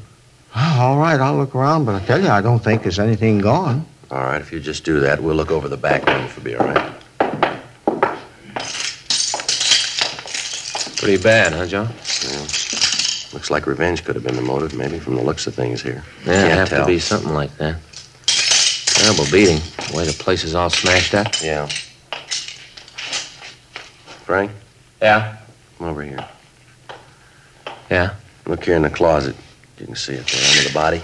All 0.56 0.98
right, 0.98 1.20
I'll 1.20 1.36
look 1.36 1.56
around, 1.56 1.86
but 1.86 1.96
I 1.96 2.06
tell 2.06 2.22
you, 2.22 2.30
I 2.30 2.42
don't 2.42 2.60
think 2.60 2.84
there's 2.84 3.00
anything 3.00 3.40
gone. 3.40 3.86
All 4.12 4.20
right, 4.20 4.40
if 4.40 4.52
you 4.52 4.60
just 4.60 4.86
do 4.86 5.00
that, 5.02 5.22
we'll 5.22 5.36
look 5.36 5.52
over 5.52 5.68
the 5.68 5.78
back 5.78 6.06
room 6.08 6.28
for 6.28 6.42
be 6.42 6.56
all 6.56 6.66
right. 6.66 6.92
Pretty 10.98 11.22
bad, 11.22 11.54
huh, 11.54 11.68
John? 11.68 11.88
Yeah. 12.24 12.40
Looks 13.34 13.52
like 13.52 13.68
revenge 13.68 14.04
could 14.04 14.16
have 14.16 14.24
been 14.24 14.36
the 14.36 14.42
motive, 14.42 14.76
maybe, 14.76 14.98
from 14.98 15.16
the 15.16 15.22
looks 15.22 15.46
of 15.46 15.54
things 15.54 15.82
here. 15.82 16.04
Yeah, 16.26 16.46
it'd 16.46 16.58
have 16.58 16.70
tell. 16.70 16.86
to 16.86 16.88
be 16.88 17.00
something 17.00 17.34
like 17.34 17.56
that. 17.58 17.76
Terrible 18.96 19.26
beating. 19.32 19.60
The 19.90 19.94
way 19.98 20.06
the 20.06 20.14
place 20.14 20.44
is 20.44 20.56
all 20.56 20.70
smashed 20.70 21.14
up. 21.14 21.28
Yeah. 21.42 21.68
Frank? 24.26 24.52
Yeah? 25.02 25.38
Come 25.78 25.88
over 25.88 26.04
here. 26.04 26.26
Yeah? 27.92 28.16
Look 28.46 28.64
here 28.64 28.76
in 28.76 28.82
the 28.82 28.90
closet. 28.90 29.36
You 29.80 29.86
can 29.86 29.96
see 29.96 30.14
it 30.14 30.26
there 30.28 30.50
under 30.58 30.68
the 30.68 30.74
body. 30.74 31.02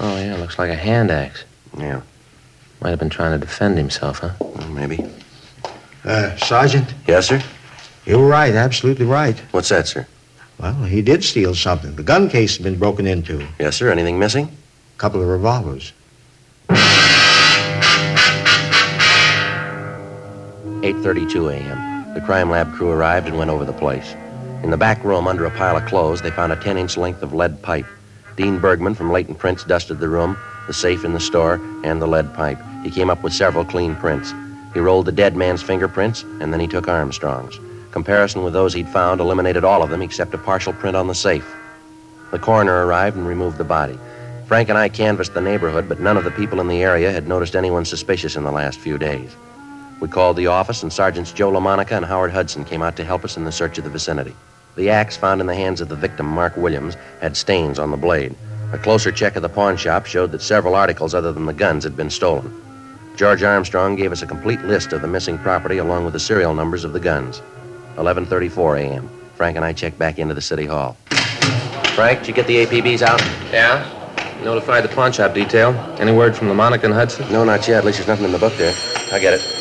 Oh, 0.00 0.16
yeah, 0.18 0.36
looks 0.36 0.58
like 0.58 0.70
a 0.70 0.74
hand 0.74 1.10
axe. 1.10 1.44
Yeah. 1.78 2.02
Might 2.80 2.90
have 2.90 2.98
been 2.98 3.10
trying 3.10 3.38
to 3.38 3.44
defend 3.44 3.78
himself, 3.78 4.18
huh? 4.18 4.32
Well, 4.40 4.68
maybe. 4.68 5.04
Uh, 6.04 6.36
Sergeant, 6.36 6.92
Yes, 7.06 7.28
sir? 7.28 7.42
You're 8.06 8.26
right, 8.26 8.54
absolutely 8.54 9.04
right. 9.06 9.38
What's 9.50 9.68
that, 9.68 9.86
sir? 9.86 10.06
Well, 10.58 10.74
he 10.84 11.02
did 11.02 11.22
steal 11.22 11.54
something. 11.54 11.94
The 11.94 12.02
gun 12.02 12.28
case 12.28 12.56
has 12.56 12.64
been 12.64 12.78
broken 12.78 13.06
into. 13.06 13.46
Yes, 13.58 13.76
sir. 13.76 13.90
Anything 13.90 14.18
missing? 14.18 14.46
A 14.46 14.98
couple 14.98 15.20
of 15.22 15.28
revolvers. 15.28 15.92
8.32 20.82 21.52
a.m. 21.54 22.14
The 22.14 22.20
crime 22.20 22.50
lab 22.50 22.72
crew 22.72 22.90
arrived 22.90 23.26
and 23.26 23.36
went 23.36 23.50
over 23.50 23.64
the 23.64 23.72
place. 23.72 24.14
In 24.62 24.70
the 24.70 24.76
back 24.76 25.02
room, 25.02 25.26
under 25.26 25.44
a 25.44 25.50
pile 25.50 25.76
of 25.76 25.84
clothes, 25.86 26.22
they 26.22 26.30
found 26.30 26.52
a 26.52 26.56
10-inch 26.56 26.96
length 26.96 27.22
of 27.22 27.34
lead 27.34 27.60
pipe. 27.62 27.86
Dean 28.36 28.60
Bergman 28.60 28.94
from 28.94 29.10
Latent 29.10 29.38
Prints 29.38 29.64
dusted 29.64 29.98
the 29.98 30.08
room, 30.08 30.36
the 30.68 30.72
safe 30.72 31.04
in 31.04 31.14
the 31.14 31.20
store, 31.20 31.60
and 31.82 32.00
the 32.00 32.06
lead 32.06 32.32
pipe. 32.32 32.60
He 32.84 32.90
came 32.92 33.10
up 33.10 33.24
with 33.24 33.32
several 33.32 33.64
clean 33.64 33.96
prints. 33.96 34.32
He 34.72 34.78
rolled 34.78 35.06
the 35.06 35.12
dead 35.12 35.36
man's 35.36 35.62
fingerprints, 35.62 36.22
and 36.40 36.52
then 36.52 36.60
he 36.60 36.68
took 36.68 36.86
Armstrong's. 36.86 37.58
Comparison 37.90 38.44
with 38.44 38.52
those 38.52 38.72
he'd 38.72 38.88
found 38.88 39.20
eliminated 39.20 39.64
all 39.64 39.82
of 39.82 39.90
them 39.90 40.02
except 40.02 40.34
a 40.34 40.38
partial 40.38 40.72
print 40.72 40.96
on 40.96 41.08
the 41.08 41.14
safe. 41.14 41.56
The 42.30 42.38
coroner 42.38 42.86
arrived 42.86 43.16
and 43.16 43.26
removed 43.26 43.58
the 43.58 43.64
body. 43.64 43.98
Frank 44.46 44.68
and 44.68 44.78
I 44.78 44.88
canvassed 44.88 45.34
the 45.34 45.40
neighborhood, 45.40 45.88
but 45.88 45.98
none 45.98 46.16
of 46.16 46.24
the 46.24 46.30
people 46.30 46.60
in 46.60 46.68
the 46.68 46.82
area 46.82 47.10
had 47.10 47.26
noticed 47.26 47.56
anyone 47.56 47.84
suspicious 47.84 48.36
in 48.36 48.44
the 48.44 48.52
last 48.52 48.78
few 48.78 48.96
days. 48.96 49.34
We 50.00 50.08
called 50.08 50.36
the 50.36 50.46
office, 50.46 50.82
and 50.84 50.92
Sergeants 50.92 51.32
Joe 51.32 51.50
LaMonica 51.50 51.92
and 51.92 52.04
Howard 52.04 52.30
Hudson 52.30 52.64
came 52.64 52.82
out 52.82 52.94
to 52.96 53.04
help 53.04 53.24
us 53.24 53.36
in 53.36 53.44
the 53.44 53.50
search 53.50 53.78
of 53.78 53.84
the 53.84 53.90
vicinity. 53.90 54.34
The 54.76 54.90
axe 54.90 55.16
found 55.16 55.40
in 55.40 55.48
the 55.48 55.56
hands 55.56 55.80
of 55.80 55.88
the 55.88 55.96
victim, 55.96 56.26
Mark 56.26 56.56
Williams, 56.56 56.96
had 57.20 57.36
stains 57.36 57.80
on 57.80 57.90
the 57.90 57.96
blade. 57.96 58.34
A 58.72 58.78
closer 58.78 59.10
check 59.10 59.34
of 59.34 59.42
the 59.42 59.48
pawn 59.48 59.76
shop 59.76 60.06
showed 60.06 60.30
that 60.30 60.42
several 60.42 60.76
articles 60.76 61.14
other 61.14 61.32
than 61.32 61.46
the 61.46 61.52
guns 61.52 61.82
had 61.82 61.96
been 61.96 62.10
stolen. 62.10 62.54
George 63.16 63.42
Armstrong 63.42 63.96
gave 63.96 64.12
us 64.12 64.22
a 64.22 64.26
complete 64.26 64.60
list 64.62 64.92
of 64.92 65.02
the 65.02 65.08
missing 65.08 65.36
property 65.38 65.78
along 65.78 66.04
with 66.04 66.12
the 66.12 66.20
serial 66.20 66.54
numbers 66.54 66.84
of 66.84 66.92
the 66.92 67.00
guns. 67.00 67.42
11:34 67.96 68.78
a.m. 68.78 69.10
Frank 69.34 69.56
and 69.56 69.64
I 69.64 69.72
checked 69.72 69.98
back 69.98 70.20
into 70.20 70.34
the 70.34 70.40
city 70.40 70.66
hall. 70.66 70.96
Frank, 71.96 72.20
did 72.20 72.28
you 72.28 72.34
get 72.34 72.46
the 72.46 72.64
APBs 72.64 73.02
out? 73.02 73.20
Yeah? 73.52 73.82
Notified 74.44 74.84
the 74.84 74.88
pawn 74.88 75.10
shop 75.10 75.34
detail. 75.34 75.70
Any 75.98 76.12
word 76.12 76.36
from 76.36 76.46
LaMonica 76.46 76.84
and 76.84 76.94
Hudson? 76.94 77.32
No, 77.32 77.42
not 77.42 77.66
yet. 77.66 77.78
At 77.78 77.84
least 77.84 77.98
there's 77.98 78.06
nothing 78.06 78.26
in 78.26 78.32
the 78.32 78.38
book 78.38 78.56
there. 78.56 78.74
I 79.12 79.18
get 79.18 79.34
it. 79.34 79.57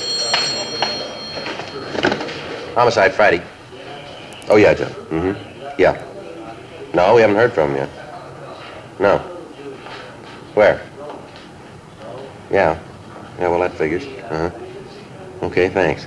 Homicide 2.78 3.12
Friday. 3.12 3.42
Oh, 4.50 4.56
yeah, 4.56 4.76
John. 4.76 4.92
Mm-hmm. 5.10 5.82
Yeah. 5.82 6.00
No, 6.94 7.16
we 7.16 7.22
haven't 7.22 7.36
heard 7.36 7.52
from 7.52 7.72
him 7.72 7.78
yet. 7.78 7.90
No. 9.00 9.18
Where? 10.54 10.80
Yeah. 12.52 12.80
Yeah, 13.40 13.48
well, 13.48 13.62
that 13.62 13.74
figures. 13.74 14.06
Uh-huh. 14.06 14.52
Okay, 15.48 15.70
thanks. 15.70 16.06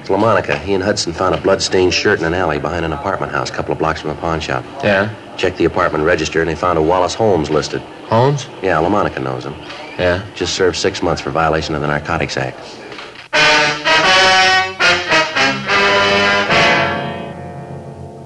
It's 0.00 0.10
LaMonica. 0.10 0.60
He 0.60 0.74
and 0.74 0.84
Hudson 0.84 1.14
found 1.14 1.34
a 1.34 1.40
blood-stained 1.40 1.94
shirt 1.94 2.18
in 2.18 2.26
an 2.26 2.34
alley 2.34 2.58
behind 2.58 2.84
an 2.84 2.92
apartment 2.92 3.32
house 3.32 3.48
a 3.48 3.54
couple 3.54 3.72
of 3.72 3.78
blocks 3.78 4.02
from 4.02 4.10
a 4.10 4.16
pawn 4.16 4.40
shop. 4.40 4.62
Yeah? 4.84 5.08
Checked 5.38 5.56
the 5.56 5.64
apartment 5.64 6.04
register, 6.04 6.40
and 6.42 6.50
they 6.50 6.54
found 6.54 6.78
a 6.78 6.82
Wallace 6.82 7.14
Holmes 7.14 7.48
listed. 7.48 7.80
Holmes? 8.10 8.46
Yeah, 8.62 8.76
LaMonica 8.76 9.22
knows 9.22 9.46
him. 9.46 9.54
Yeah? 9.98 10.22
Just 10.34 10.54
served 10.54 10.76
six 10.76 11.02
months 11.02 11.22
for 11.22 11.30
violation 11.30 11.74
of 11.74 11.80
the 11.80 11.86
Narcotics 11.86 12.36
Act. 12.36 12.58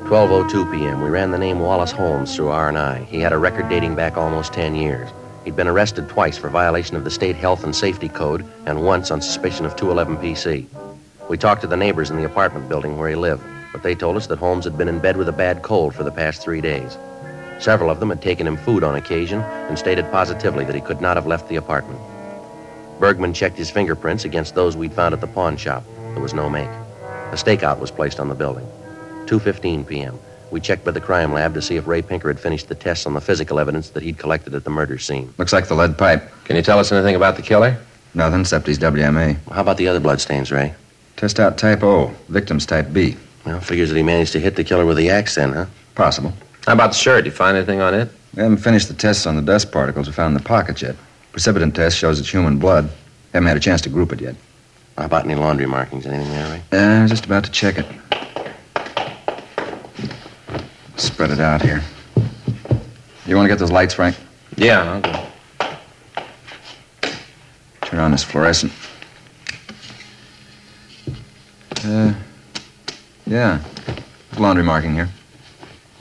Twelve 0.07 0.31
oh 0.31 0.47
two 0.47 0.71
p.m. 0.71 1.01
We 1.01 1.09
ran 1.09 1.31
the 1.31 1.39
name 1.39 1.61
Wallace 1.61 1.91
Holmes 1.91 2.37
through 2.37 2.49
R&I. 2.49 3.05
He 3.05 3.21
had 3.21 3.33
a 3.33 3.39
record 3.39 3.71
dating 3.71 3.95
back 3.95 4.19
almost 4.19 4.53
ten 4.53 4.75
years. 4.75 5.09
He'd 5.47 5.57
been 5.57 5.67
arrested 5.67 6.11
twice 6.11 6.37
for 6.37 6.51
violation 6.51 6.95
of 6.95 7.05
the 7.05 7.11
state 7.11 7.37
health 7.37 7.65
and 7.65 7.75
safety 7.75 8.11
code, 8.11 8.45
and 8.67 8.85
once 8.85 9.11
on 9.11 9.23
suspicion 9.23 9.65
of 9.65 9.77
211 9.77 10.19
PC. 10.19 10.67
We 11.31 11.39
talked 11.39 11.63
to 11.63 11.67
the 11.67 11.79
neighbors 11.79 12.11
in 12.11 12.19
the 12.19 12.27
apartment 12.27 12.69
building 12.69 12.99
where 12.99 13.09
he 13.09 13.15
lived, 13.15 13.45
but 13.73 13.83
they 13.83 13.95
told 13.95 14.19
us 14.19 14.27
that 14.27 14.39
Holmes 14.39 14.67
had 14.67 14.77
been 14.77 14.89
in 14.89 14.99
bed 14.99 15.17
with 15.17 15.31
a 15.31 15.33
bad 15.33 15.63
cold 15.63 15.95
for 15.95 16.03
the 16.03 16.13
past 16.13 16.43
three 16.43 16.61
days. 16.61 16.99
Several 17.59 17.89
of 17.89 17.99
them 17.99 18.11
had 18.11 18.21
taken 18.21 18.47
him 18.47 18.59
food 18.59 18.85
on 18.85 18.97
occasion 18.97 19.41
and 19.41 19.79
stated 19.79 20.11
positively 20.13 20.67
that 20.67 20.75
he 20.75 20.83
could 20.83 21.01
not 21.01 21.17
have 21.17 21.27
left 21.27 21.49
the 21.49 21.57
apartment. 21.57 22.01
Bergman 23.01 23.33
checked 23.33 23.57
his 23.57 23.71
fingerprints 23.71 24.27
against 24.27 24.55
those 24.55 24.77
we'd 24.77 24.93
found 24.93 25.15
at 25.15 25.23
the 25.23 25.27
pawn 25.27 25.57
shop. 25.57 25.83
There 26.13 26.23
was 26.23 26.35
no 26.35 26.51
make. 26.51 26.69
A 26.69 27.37
stakeout 27.37 27.79
was 27.79 27.91
placed 27.91 28.21
on 28.21 28.29
the 28.29 28.35
building. 28.35 28.67
2:15 29.27 29.87
p.m. 29.87 30.19
We 30.51 30.61
checked 30.61 30.85
by 30.85 30.93
the 30.93 31.01
crime 31.01 31.33
lab 31.33 31.55
to 31.55 31.63
see 31.63 31.77
if 31.77 31.87
Ray 31.87 32.03
Pinker 32.03 32.29
had 32.29 32.39
finished 32.39 32.69
the 32.69 32.75
tests 32.75 33.07
on 33.07 33.15
the 33.15 33.21
physical 33.21 33.59
evidence 33.59 33.91
that 33.91 34.03
he'd 34.03 34.19
collected 34.19 34.55
at 34.55 34.65
the 34.65 34.71
murder 34.71 34.99
scene. 34.99 35.33
Looks 35.39 35.53
like 35.53 35.67
the 35.67 35.75
lead 35.75 35.99
pipe. 35.99 36.31
Can 36.45 36.57
you 36.57 36.63
tell 36.63 36.79
us 36.79 36.93
anything 36.93 37.17
about 37.17 37.37
the 37.37 37.43
killer? 37.43 37.77
Nothing 38.15 38.43
except 38.43 38.67
he's 38.67 38.79
WMA. 38.79 39.37
How 39.51 39.63
about 39.63 39.77
the 39.79 39.89
other 39.89 39.99
bloodstains, 40.01 40.53
Ray? 40.53 40.75
Test 41.17 41.41
out 41.41 41.59
type 41.59 41.83
O, 41.83 42.15
victim's 42.29 42.67
type 42.67 42.93
B. 42.93 43.17
Well, 43.45 43.61
figures 43.61 43.89
that 43.91 43.97
he 43.97 44.03
managed 44.03 44.33
to 44.33 44.41
hit 44.41 44.57
the 44.57 44.65
killer 44.65 44.87
with 44.87 44.97
the 44.97 45.11
axe 45.11 45.35
then, 45.35 45.53
huh? 45.53 45.67
Possible. 45.95 46.33
How 46.67 46.73
about 46.73 46.93
the 46.93 46.99
shirt? 46.99 47.25
Did 47.25 47.31
You 47.31 47.37
find 47.37 47.57
anything 47.57 47.81
on 47.81 47.95
it? 47.95 48.09
We 48.35 48.43
haven't 48.43 48.59
finished 48.59 48.89
the 48.89 48.95
tests 48.95 49.27
on 49.27 49.37
the 49.37 49.43
dust 49.43 49.71
particles 49.71 50.07
we 50.07 50.13
found 50.13 50.37
in 50.37 50.43
the 50.43 50.49
pocket 50.49 50.81
yet. 50.83 50.97
Precipitin 51.33 51.75
test 51.75 51.99
shows 51.99 52.21
it's 52.21 52.31
human 52.31 52.59
blood. 52.59 52.89
Haven't 53.33 53.49
had 53.49 53.57
a 53.57 53.61
chance 53.61 53.81
to 53.83 53.89
group 53.89 54.13
it 54.13 54.21
yet. 54.21 54.37
How 54.97 55.07
about 55.07 55.25
any 55.25 55.35
laundry 55.35 55.67
markings? 55.67 56.07
Anything 56.07 56.31
there, 56.31 56.51
Ray? 56.51 56.79
Uh, 56.79 57.01
I 57.01 57.03
was 57.03 57.11
just 57.11 57.27
about 57.27 57.45
to 57.45 57.51
check 57.51 57.79
it. 57.79 57.87
Spread 60.97 61.31
it 61.31 61.41
out 61.41 61.63
here. 61.63 61.83
You 63.27 63.37
want 63.37 63.47
to 63.47 63.49
get 63.49 63.59
those 63.59 63.73
lights, 63.73 63.95
Frank? 63.95 64.17
Yeah, 64.57 65.01
I'll 65.01 65.01
go. 65.01 65.27
Turn 67.83 68.01
on 68.01 68.11
this 68.11 68.23
fluorescent. 68.23 68.73
Uh, 71.85 72.15
yeah. 73.27 73.61
There's 73.87 74.41
laundry 74.41 74.65
marking 74.65 74.95
here. 74.95 75.09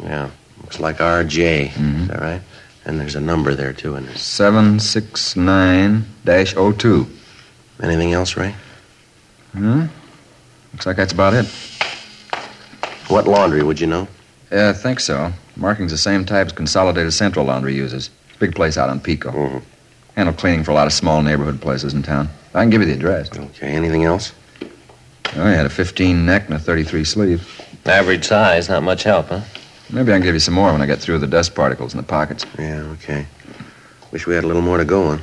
Yeah. 0.01 0.29
Looks 0.61 0.79
like 0.79 0.97
RJ. 0.97 1.69
Mm-hmm. 1.69 2.01
Is 2.01 2.07
that 2.09 2.19
right? 2.19 2.41
And 2.85 2.99
there's 2.99 3.15
a 3.15 3.21
number 3.21 3.55
there, 3.55 3.73
too, 3.73 3.95
and 3.95 4.07
there's 4.07 4.21
769 4.21 6.05
02. 6.25 7.07
anything 7.81 8.13
else, 8.13 8.35
Ray? 8.35 8.55
Hmm? 9.53 9.85
Looks 10.73 10.85
like 10.85 10.97
that's 10.97 11.13
about 11.13 11.33
it. 11.33 11.45
What 13.07 13.27
laundry, 13.27 13.63
would 13.63 13.79
you 13.79 13.87
know? 13.87 14.07
Yeah, 14.51 14.69
I 14.69 14.73
think 14.73 14.99
so. 14.99 15.31
Marking's 15.55 15.91
the 15.91 15.97
same 15.97 16.25
type 16.25 16.47
as 16.47 16.53
Consolidated 16.53 17.13
Central 17.13 17.45
Laundry 17.45 17.75
uses. 17.75 18.09
Big 18.39 18.55
place 18.55 18.77
out 18.77 18.89
on 18.89 18.99
Pico. 18.99 19.31
Mm-hmm. 19.31 19.57
Handle 20.15 20.35
cleaning 20.35 20.63
for 20.63 20.71
a 20.71 20.75
lot 20.75 20.85
of 20.85 20.93
small 20.93 21.21
neighborhood 21.21 21.59
places 21.59 21.93
in 21.93 22.03
town. 22.03 22.29
I 22.53 22.61
can 22.61 22.69
give 22.69 22.81
you 22.81 22.87
the 22.87 22.93
address. 22.93 23.35
Okay, 23.35 23.71
anything 23.71 24.03
else? 24.03 24.33
Oh, 25.35 25.47
he 25.47 25.55
had 25.55 25.65
a 25.65 25.69
15 25.69 26.25
neck 26.25 26.45
and 26.45 26.53
a 26.53 26.59
33 26.59 27.03
sleeve. 27.03 27.61
Average 27.85 28.25
size, 28.25 28.69
not 28.69 28.83
much 28.83 29.03
help, 29.03 29.27
huh? 29.29 29.41
Maybe 29.89 30.11
I 30.11 30.15
can 30.15 30.23
give 30.23 30.35
you 30.35 30.39
some 30.39 30.53
more 30.53 30.71
when 30.71 30.81
I 30.81 30.85
get 30.85 30.99
through 30.99 31.19
the 31.19 31.27
dust 31.27 31.55
particles 31.55 31.93
in 31.93 31.97
the 31.97 32.03
pockets. 32.03 32.45
Yeah, 32.57 32.81
okay. 32.93 33.25
Wish 34.11 34.27
we 34.27 34.35
had 34.35 34.43
a 34.43 34.47
little 34.47 34.61
more 34.61 34.77
to 34.77 34.85
go 34.85 35.03
on. 35.05 35.21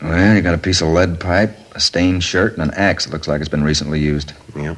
Well, 0.00 0.34
you 0.34 0.42
got 0.42 0.54
a 0.54 0.58
piece 0.58 0.80
of 0.80 0.88
lead 0.88 1.18
pipe, 1.18 1.56
a 1.74 1.80
stained 1.80 2.22
shirt, 2.22 2.52
and 2.52 2.62
an 2.62 2.74
axe 2.74 3.04
that 3.06 3.12
looks 3.12 3.26
like 3.26 3.40
it's 3.40 3.48
been 3.48 3.64
recently 3.64 3.98
used. 3.98 4.32
Yep. 4.54 4.76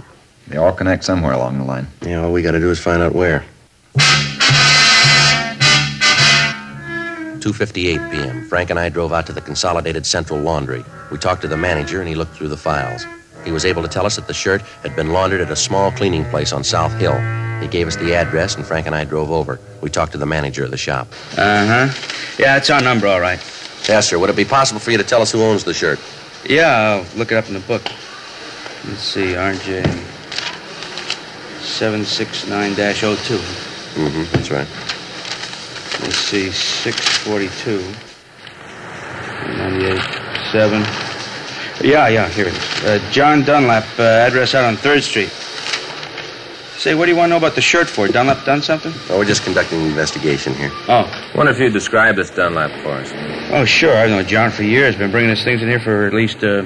They 0.49 0.57
all 0.57 0.73
connect 0.73 1.05
somewhere 1.05 1.33
along 1.33 1.59
the 1.59 1.65
line. 1.65 1.87
Yeah, 2.03 2.25
all 2.25 2.33
we 2.33 2.43
got 2.43 2.53
to 2.53 2.61
do 2.61 2.71
is 2.71 2.81
find 2.81 3.03
out 3.03 3.15
where. 3.15 3.45
2:58 7.41 8.11
p.m. 8.11 8.45
Frank 8.49 8.71
and 8.71 8.79
I 8.79 8.89
drove 8.89 9.13
out 9.13 9.27
to 9.27 9.33
the 9.33 9.41
Consolidated 9.41 10.05
Central 10.07 10.41
Laundry. 10.41 10.85
We 11.11 11.19
talked 11.19 11.43
to 11.43 11.49
the 11.49 11.57
manager 11.57 12.01
and 12.01 12.09
he 12.09 12.15
looked 12.15 12.35
through 12.35 12.49
the 12.49 12.57
files. 12.57 13.07
He 13.45 13.53
was 13.53 13.65
able 13.65 13.83
to 13.83 13.89
tell 13.89 14.07
us 14.07 14.17
that 14.17 14.27
the 14.27 14.35
shirt 14.35 14.63
had 14.83 14.97
been 14.97 15.13
laundered 15.13 15.41
at 15.41 15.51
a 15.51 15.57
small 15.57 15.91
cleaning 15.93 16.25
place 16.27 16.53
on 16.53 16.65
South 16.65 16.93
Hill. 16.95 17.19
He 17.61 17.69
gave 17.69 17.87
us 17.87 17.97
the 17.97 18.15
address 18.15 18.57
and 18.57 18.67
Frank 18.67 18.87
and 18.87 18.95
I 18.95 19.05
drove 19.05 19.31
over. 19.31 19.61
We 19.81 19.89
talked 19.91 20.13
to 20.13 20.19
the 20.19 20.27
manager 20.27 20.65
of 20.65 20.71
the 20.71 20.77
shop. 20.77 21.09
Uh 21.37 21.67
huh. 21.89 21.89
Yeah, 22.39 22.57
it's 22.57 22.71
our 22.71 22.81
number, 22.83 23.07
all 23.07 23.21
right. 23.21 23.39
Yes, 23.89 24.09
sir. 24.09 24.19
Would 24.19 24.31
it 24.31 24.37
be 24.37 24.45
possible 24.45 24.81
for 24.81 24.91
you 24.91 24.99
to 24.99 25.05
tell 25.05 25.23
us 25.23 25.31
who 25.31 25.43
owns 25.43 25.65
the 25.65 25.75
shirt? 25.75 26.01
Yeah, 26.49 27.03
I'll 27.03 27.19
look 27.19 27.33
it 27.33 27.37
up 27.37 27.47
in 27.49 27.55
the 27.55 27.61
book. 27.61 27.83
Let's 28.85 29.03
see, 29.03 29.35
RJ 29.35 30.08
769-02. 31.69 33.39
Mm-hmm, 33.95 34.25
that's 34.33 34.51
right. 34.51 34.67
Let's 36.03 36.17
see, 36.17 36.51
642. 36.51 37.83
98, 39.57 40.03
7. 40.53 40.83
Yeah, 41.85 42.09
yeah, 42.09 42.29
here 42.29 42.47
it 42.49 42.55
is. 42.55 42.85
Uh, 42.85 43.11
John 43.13 43.43
Dunlap, 43.45 43.85
uh, 43.99 44.03
address 44.03 44.55
out 44.55 44.65
on 44.65 44.77
3rd 44.77 45.03
Street. 45.03 45.31
Say, 46.79 46.95
what 46.95 47.07
do 47.07 47.11
you 47.13 47.17
want 47.17 47.29
to 47.29 47.31
know 47.31 47.37
about 47.39 47.55
the 47.55 47.61
shirt 47.61 47.89
for? 47.89 48.07
Dunlap 48.09 48.45
done 48.45 48.63
something? 48.63 48.93
Oh, 49.11 49.19
we're 49.19 49.25
just 49.25 49.43
conducting 49.43 49.81
an 49.81 49.87
investigation 49.87 50.55
here. 50.55 50.71
Oh. 50.89 51.11
Wonder 51.35 51.51
if 51.53 51.59
you'd 51.59 51.73
describe 51.73 52.15
this 52.17 52.31
Dunlap 52.31 52.71
for 52.83 52.91
us. 52.91 53.11
Oh, 53.53 53.65
sure. 53.65 53.97
I've 53.97 54.11
known 54.11 54.27
John 54.27 54.51
for 54.53 54.63
years. 54.63 54.95
Been 54.97 55.11
bringing 55.11 55.31
his 55.31 55.43
things 55.43 55.61
in 55.61 55.69
here 55.69 55.81
for 55.81 56.07
at 56.07 56.15
least 56.15 56.45
uh, 56.45 56.65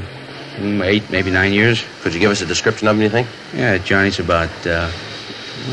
mm, 0.62 0.84
eight, 0.84 1.10
maybe 1.10 1.30
nine 1.30 1.52
years. 1.52 1.84
Could 2.02 2.14
you 2.14 2.20
give 2.20 2.30
us 2.30 2.40
a 2.40 2.46
description 2.46 2.88
of 2.88 2.96
him, 2.96 3.02
you 3.02 3.08
think? 3.10 3.28
Yeah, 3.54 3.78
Johnny's 3.78 4.18
about, 4.18 4.50
uh, 4.66 4.90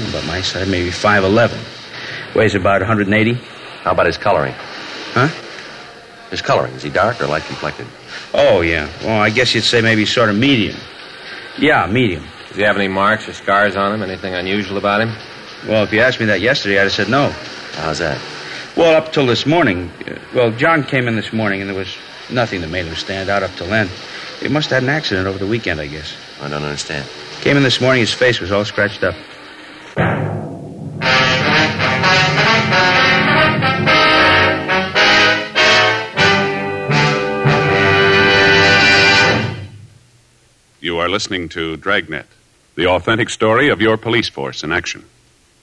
about 0.10 0.26
my 0.28 0.42
size, 0.42 0.68
maybe 0.68 0.90
5'11. 0.90 1.58
Weighs 2.36 2.56
about 2.56 2.82
180. 2.82 3.34
How 3.84 3.92
about 3.92 4.06
his 4.06 4.18
coloring? 4.18 4.54
Huh? 5.14 5.30
His 6.30 6.42
coloring. 6.42 6.74
Is 6.74 6.84
he 6.84 6.90
dark 6.90 7.22
or 7.22 7.28
light 7.28 7.44
complected? 7.44 7.88
Oh, 8.34 8.62
yeah. 8.62 8.88
Well, 9.04 9.20
I 9.20 9.30
guess 9.30 9.56
you'd 9.56 9.64
say 9.64 9.82
maybe 9.82 10.06
sort 10.06 10.30
of 10.30 10.36
medium. 10.38 10.78
Yeah, 11.58 11.88
medium. 11.88 12.24
Does 12.50 12.58
he 12.58 12.64
have 12.64 12.76
any 12.76 12.88
marks 12.88 13.28
or 13.28 13.34
scars 13.34 13.76
on 13.76 13.94
him? 13.94 14.04
Anything 14.04 14.34
unusual 14.36 14.78
about 14.78 15.02
him? 15.02 15.10
Well, 15.68 15.84
if 15.84 15.92
you 15.92 16.00
asked 16.02 16.20
me 16.20 16.28
that 16.28 16.42
yesterday, 16.42 16.78
I'd 16.80 16.84
have 16.84 16.92
said 16.92 17.10
no. 17.10 17.30
How's 17.74 18.00
that? 18.00 18.20
Well, 18.78 18.96
up 18.96 19.12
till 19.12 19.26
this 19.26 19.46
morning. 19.46 19.92
uh, 20.08 20.16
Well, 20.34 20.52
John 20.52 20.84
came 20.84 21.08
in 21.08 21.16
this 21.16 21.34
morning, 21.34 21.62
and 21.62 21.70
there 21.70 21.78
was 21.78 21.96
nothing 22.32 22.62
that 22.62 22.70
made 22.70 22.86
him 22.86 22.96
stand 22.96 23.30
out 23.30 23.44
up 23.44 23.52
till 23.56 23.68
then. 23.68 23.90
He 24.42 24.48
must 24.48 24.70
have 24.70 24.82
had 24.82 24.84
an 24.84 24.90
accident 24.90 25.28
over 25.28 25.38
the 25.38 25.48
weekend, 25.48 25.82
I 25.82 25.88
guess. 25.88 26.16
I 26.42 26.50
don't 26.50 26.64
understand. 26.64 27.08
Came 27.42 27.58
in 27.58 27.64
this 27.64 27.82
morning, 27.82 28.00
his 28.00 28.14
face 28.14 28.40
was 28.40 28.52
all 28.52 28.64
scratched 28.64 29.04
up. 29.04 29.16
You 40.82 41.00
are 41.00 41.10
listening 41.10 41.50
to 41.50 41.76
Dragnet, 41.76 42.26
the 42.76 42.88
authentic 42.88 43.30
story 43.30 43.68
of 43.68 43.82
your 43.82 43.98
police 43.98 44.30
force 44.30 44.64
in 44.64 44.72
action. 44.72 45.04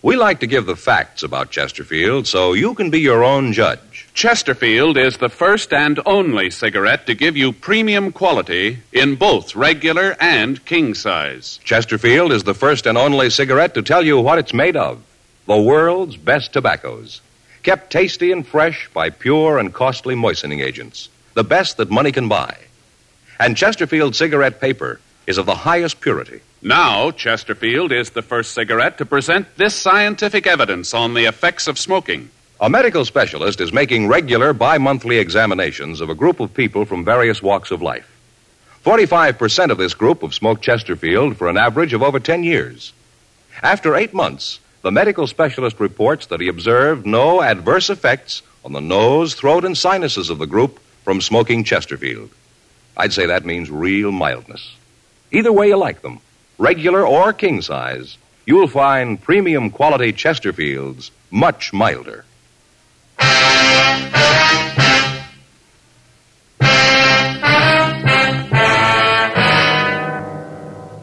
We 0.03 0.17
like 0.17 0.41
to 0.41 0.47
give 0.47 0.67
the 0.67 0.76
facts 0.76 1.23
about 1.23 1.50
Chesterfield 1.50 2.26
so 2.26 2.53
you 2.53 2.75
can 2.75 2.91
be 2.91 3.00
your 3.00 3.25
own 3.25 3.53
judge. 3.53 4.07
Chesterfield 4.12 4.97
is 4.97 5.17
the 5.17 5.29
first 5.29 5.73
and 5.73 5.99
only 6.07 6.50
cigarette 6.50 7.07
to 7.07 7.15
give 7.15 7.37
you 7.37 7.53
premium 7.53 8.12
quality 8.12 8.79
in 8.93 9.17
both 9.17 9.57
regular 9.57 10.17
and 10.21 10.65
king 10.65 10.95
size. 10.95 11.59
Chesterfield 11.65 12.31
is 12.31 12.45
the 12.45 12.55
first 12.55 12.87
and 12.87 12.97
only 12.97 13.31
cigarette 13.31 13.75
to 13.75 13.83
tell 13.83 14.05
you 14.05 14.21
what 14.21 14.38
it's 14.38 14.55
made 14.55 14.76
of 14.76 15.03
the 15.47 15.61
world's 15.61 16.17
best 16.17 16.53
tobaccos, 16.53 17.21
kept 17.62 17.91
tasty 17.91 18.33
and 18.33 18.47
fresh 18.47 18.91
by 18.93 19.11
pure 19.11 19.59
and 19.59 19.73
costly 19.73 20.15
moistening 20.15 20.61
agents, 20.61 21.09
the 21.35 21.45
best 21.45 21.76
that 21.76 21.91
money 21.91 22.12
can 22.12 22.29
buy. 22.29 22.57
And 23.38 23.57
Chesterfield 23.57 24.15
cigarette 24.15 24.61
paper 24.61 25.00
is 25.26 25.38
of 25.38 25.47
the 25.47 25.54
highest 25.54 26.00
purity. 26.00 26.40
Now, 26.62 27.11
Chesterfield 27.11 27.92
is 27.92 28.11
the 28.11 28.23
first 28.23 28.52
cigarette 28.52 28.99
to 28.99 29.06
present 29.06 29.56
this 29.56 29.75
scientific 29.75 30.47
evidence 30.47 30.95
on 30.95 31.14
the 31.14 31.26
effects 31.26 31.66
of 31.66 31.78
smoking. 31.78 32.30
A 32.61 32.71
medical 32.71 33.04
specialist 33.04 33.61
is 33.61 33.73
making 33.73 34.09
regular 34.09 34.52
bi 34.52 34.78
monthly 34.78 35.18
examinations 35.18 36.00
of 36.00 36.09
a 36.09 36.14
group 36.14 36.40
of 36.40 36.54
people 36.54 36.85
from 36.85 37.04
various 37.04 37.42
walks 37.42 37.71
of 37.71 37.83
life. 37.83 38.11
45% 38.85 39.71
of 39.71 39.78
this 39.78 39.95
group 39.95 40.23
have 40.23 40.33
smoked 40.33 40.62
Chesterfield 40.62 41.37
for 41.37 41.49
an 41.49 41.59
average 41.59 41.92
of 41.92 42.02
over 42.02 42.21
10 42.21 42.45
years. 42.45 42.92
After 43.62 43.97
eight 43.97 44.14
months, 44.14 44.61
the 44.83 44.92
medical 44.92 45.26
specialist 45.26 45.80
reports 45.80 46.26
that 46.26 46.40
he 46.40 46.49
observed 46.49 47.04
no 47.04 47.42
adverse 47.42 47.90
effects 47.90 48.42
on 48.64 48.73
the 48.73 48.80
nose, 48.80 49.35
throat, 49.35 49.64
and 49.64 49.76
sinuses 49.76 50.30
of 50.30 50.39
the 50.39 50.47
group 50.47 50.80
from 51.04 51.21
smoking 51.21 51.65
Chesterfield. 51.65 52.30
I'd 52.97 53.12
say 53.12 53.26
that 53.26 53.45
means 53.45 53.71
real 53.71 54.12
mildness. 54.12 54.75
Either 55.32 55.52
way 55.52 55.69
you 55.69 55.76
like 55.76 56.02
them, 56.02 56.21
regular 56.58 57.04
or 57.06 57.32
king 57.32 57.60
size, 57.60 58.17
you'll 58.47 58.69
find 58.69 59.21
premium 59.21 59.71
quality 59.71 60.12
Chesterfields 60.12 61.10
much 61.30 61.73
milder. 61.73 62.25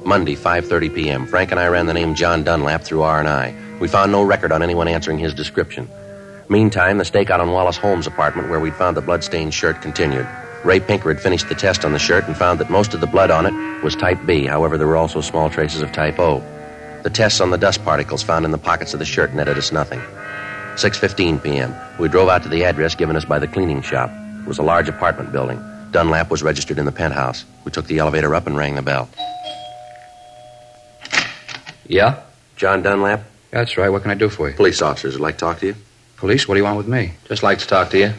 Monday, 0.05 0.35
5:30 0.35 0.93
p.m. 0.95 1.25
Frank 1.25 1.51
and 1.51 1.59
I 1.59 1.67
ran 1.67 1.85
the 1.85 1.93
name 1.93 2.15
John 2.15 2.43
Dunlap 2.43 2.83
through 2.83 3.01
R&I. 3.01 3.55
We 3.79 3.87
found 3.87 4.11
no 4.11 4.21
record 4.21 4.51
on 4.51 4.61
anyone 4.61 4.87
answering 4.87 5.17
his 5.17 5.33
description. 5.33 5.89
Meantime, 6.49 6.97
the 6.97 7.03
stakeout 7.03 7.39
on 7.39 7.51
Wallace 7.51 7.77
Holmes' 7.77 8.05
apartment 8.05 8.49
where 8.49 8.59
we'd 8.59 8.75
found 8.75 8.95
the 8.95 9.01
bloodstained 9.01 9.53
shirt 9.53 9.81
continued. 9.81 10.27
Ray 10.63 10.79
Pinker 10.79 11.09
had 11.09 11.21
finished 11.21 11.49
the 11.49 11.55
test 11.55 11.83
on 11.83 11.91
the 11.91 11.99
shirt 11.99 12.25
and 12.25 12.37
found 12.37 12.59
that 12.59 12.69
most 12.69 12.93
of 12.93 13.01
the 13.01 13.07
blood 13.07 13.31
on 13.31 13.45
it 13.45 13.83
was 13.83 13.95
type 13.95 14.19
B. 14.25 14.45
However, 14.45 14.77
there 14.77 14.87
were 14.87 14.95
also 14.95 15.19
small 15.19 15.49
traces 15.49 15.81
of 15.81 15.91
type 15.91 16.19
O. 16.19 16.41
The 17.03 17.09
tests 17.09 17.41
on 17.41 17.49
the 17.49 17.57
dust 17.57 17.83
particles 17.83 18.23
found 18.23 18.45
in 18.45 18.51
the 18.51 18.57
pockets 18.57 18.93
of 18.93 18.99
the 18.99 19.05
shirt 19.05 19.33
netted 19.33 19.57
us 19.57 19.73
nothing. 19.73 19.99
6:15 20.75 21.43
p.m. 21.43 21.75
We 21.99 22.07
drove 22.07 22.29
out 22.29 22.43
to 22.43 22.49
the 22.49 22.63
address 22.63 22.95
given 22.95 23.15
us 23.15 23.25
by 23.25 23.39
the 23.39 23.47
cleaning 23.47 23.81
shop. 23.81 24.09
It 24.39 24.47
was 24.47 24.57
a 24.57 24.63
large 24.63 24.87
apartment 24.87 25.31
building. 25.33 25.61
Dunlap 25.91 26.31
was 26.31 26.41
registered 26.41 26.79
in 26.79 26.85
the 26.85 26.91
penthouse. 26.91 27.45
We 27.65 27.71
took 27.71 27.85
the 27.87 27.99
elevator 27.99 28.33
up 28.33 28.47
and 28.47 28.57
rang 28.57 28.75
the 28.75 28.81
bell. 28.81 29.09
Yeah? 31.85 32.21
John 32.55 32.81
Dunlap? 32.81 33.23
That's 33.51 33.77
right. 33.77 33.89
What 33.89 34.01
can 34.01 34.11
I 34.11 34.15
do 34.15 34.29
for 34.29 34.49
you? 34.49 34.55
Police 34.55 34.81
officers 34.81 35.13
would 35.13 35.21
like 35.21 35.35
to 35.35 35.39
talk 35.41 35.59
to 35.59 35.67
you. 35.67 35.75
Police? 36.17 36.47
What 36.47 36.55
do 36.55 36.59
you 36.59 36.63
want 36.63 36.77
with 36.77 36.87
me? 36.87 37.13
Just 37.27 37.43
like 37.43 37.59
to 37.59 37.67
talk 37.67 37.89
to 37.91 37.99
you. 37.99 38.13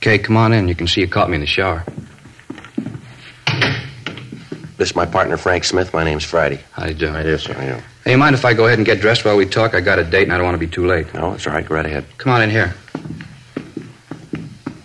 Okay, 0.00 0.18
come 0.18 0.38
on 0.38 0.54
in. 0.54 0.66
You 0.66 0.74
can 0.74 0.86
see 0.86 1.02
you 1.02 1.08
caught 1.08 1.28
me 1.28 1.34
in 1.34 1.42
the 1.42 1.46
shower. 1.46 1.84
This 4.78 4.88
is 4.88 4.96
my 4.96 5.04
partner, 5.04 5.36
Frank 5.36 5.64
Smith. 5.64 5.92
My 5.92 6.04
name's 6.04 6.24
Friday. 6.24 6.58
How 6.72 6.84
do 6.84 6.88
you 6.88 6.94
do? 6.94 7.10
I 7.10 7.22
do, 7.22 7.36
sir. 7.36 7.54
I 7.54 7.66
do. 7.66 7.82
Hey, 8.02 8.12
you 8.12 8.16
mind 8.16 8.34
if 8.34 8.46
I 8.46 8.54
go 8.54 8.64
ahead 8.64 8.78
and 8.78 8.86
get 8.86 9.02
dressed 9.02 9.26
while 9.26 9.36
we 9.36 9.44
talk? 9.44 9.74
I 9.74 9.82
got 9.82 9.98
a 9.98 10.04
date 10.04 10.22
and 10.22 10.32
I 10.32 10.38
don't 10.38 10.46
want 10.46 10.54
to 10.54 10.58
be 10.58 10.66
too 10.66 10.86
late. 10.86 11.12
No, 11.12 11.34
it's 11.34 11.46
all 11.46 11.52
right. 11.52 11.66
Go 11.66 11.74
right 11.74 11.84
ahead. 11.84 12.06
Come 12.16 12.32
on 12.32 12.40
in 12.40 12.48
here. 12.48 12.74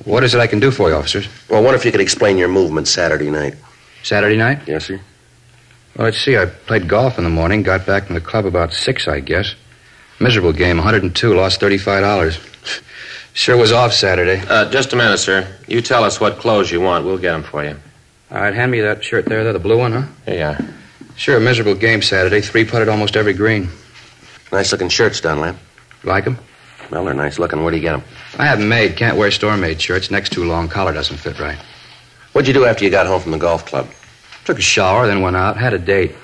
What 0.04 0.26
is 0.26 0.36
it 0.36 0.42
I 0.42 0.48
can 0.48 0.60
do 0.60 0.70
for 0.70 0.90
you, 0.90 0.96
officers? 0.96 1.30
Well, 1.50 1.62
I 1.62 1.64
wonder 1.64 1.78
if 1.78 1.86
you 1.86 1.94
could 1.94 2.02
explain 2.02 2.38
your 2.38 2.50
movement 2.50 2.90
Saturday 2.90 3.32
night. 3.32 3.56
Saturday 4.04 4.36
night? 4.36 4.68
Yes, 4.68 4.88
sir. 4.88 5.00
Well, 5.96 6.08
let's 6.08 6.18
see. 6.18 6.38
I 6.38 6.46
played 6.46 6.90
golf 6.90 7.18
in 7.18 7.24
the 7.24 7.30
morning, 7.30 7.64
got 7.64 7.86
back 7.86 8.08
from 8.08 8.16
the 8.16 8.22
club 8.22 8.46
about 8.46 8.74
6, 8.74 9.08
I 9.08 9.22
guess. 9.22 9.56
Miserable 10.20 10.52
game, 10.52 10.76
102, 10.76 11.34
lost 11.34 11.62
$35. 11.62 12.82
Sure 13.36 13.58
was 13.58 13.74
off 13.74 13.92
Saturday. 13.92 14.42
Uh, 14.48 14.70
just 14.72 14.94
a 14.94 14.96
minute, 14.96 15.18
sir. 15.18 15.46
You 15.68 15.82
tell 15.82 16.06
us 16.06 16.22
what 16.22 16.40
clothes 16.40 16.72
you 16.72 16.80
want. 16.80 17.04
We'll 17.04 17.18
get 17.18 17.34
them 17.34 17.44
for 17.44 17.66
you. 17.66 17.76
All 18.32 18.40
right, 18.40 18.54
hand 18.54 18.72
me 18.72 18.80
that 18.80 19.04
shirt 19.04 19.26
there, 19.26 19.44
there, 19.44 19.52
the 19.52 19.60
blue 19.60 19.78
one, 19.78 19.92
huh? 19.92 20.04
Here 20.26 20.36
you 20.38 20.44
are. 20.66 20.70
Sure, 21.18 21.36
a 21.36 21.40
miserable 21.42 21.76
game 21.76 22.02
Saturday. 22.02 22.40
Three 22.40 22.64
putted 22.64 22.88
almost 22.88 23.18
every 23.18 23.34
green. 23.34 23.68
Nice 24.54 24.72
looking 24.72 24.88
shirts, 24.88 25.20
Dunlap. 25.20 25.58
Like 26.06 26.26
'em? 26.26 26.38
Well, 26.90 27.04
they're 27.04 27.14
nice 27.14 27.38
looking. 27.38 27.62
Where 27.62 27.72
do 27.72 27.78
you 27.78 27.84
get 27.84 27.92
them? 27.92 28.04
I 28.40 28.46
have 28.46 28.60
'em 28.62 28.70
made. 28.70 28.96
Can't 28.96 29.18
wear 29.18 29.30
store 29.32 29.58
made 29.58 29.82
shirts. 29.82 30.10
Neck's 30.10 30.30
too 30.30 30.46
long. 30.46 30.70
Collar 30.70 30.94
doesn't 30.94 31.18
fit 31.18 31.38
right. 31.38 31.58
What'd 32.32 32.48
you 32.48 32.54
do 32.54 32.64
after 32.66 32.86
you 32.86 32.90
got 32.90 33.06
home 33.06 33.22
from 33.22 33.32
the 33.34 33.38
golf 33.38 33.66
club? 33.66 33.90
Took 34.46 34.60
a 34.60 34.62
shower, 34.62 35.08
then 35.08 35.20
went 35.22 35.36
out. 35.36 35.58
Had 35.58 35.74
a 35.74 35.78
date. 35.80 36.16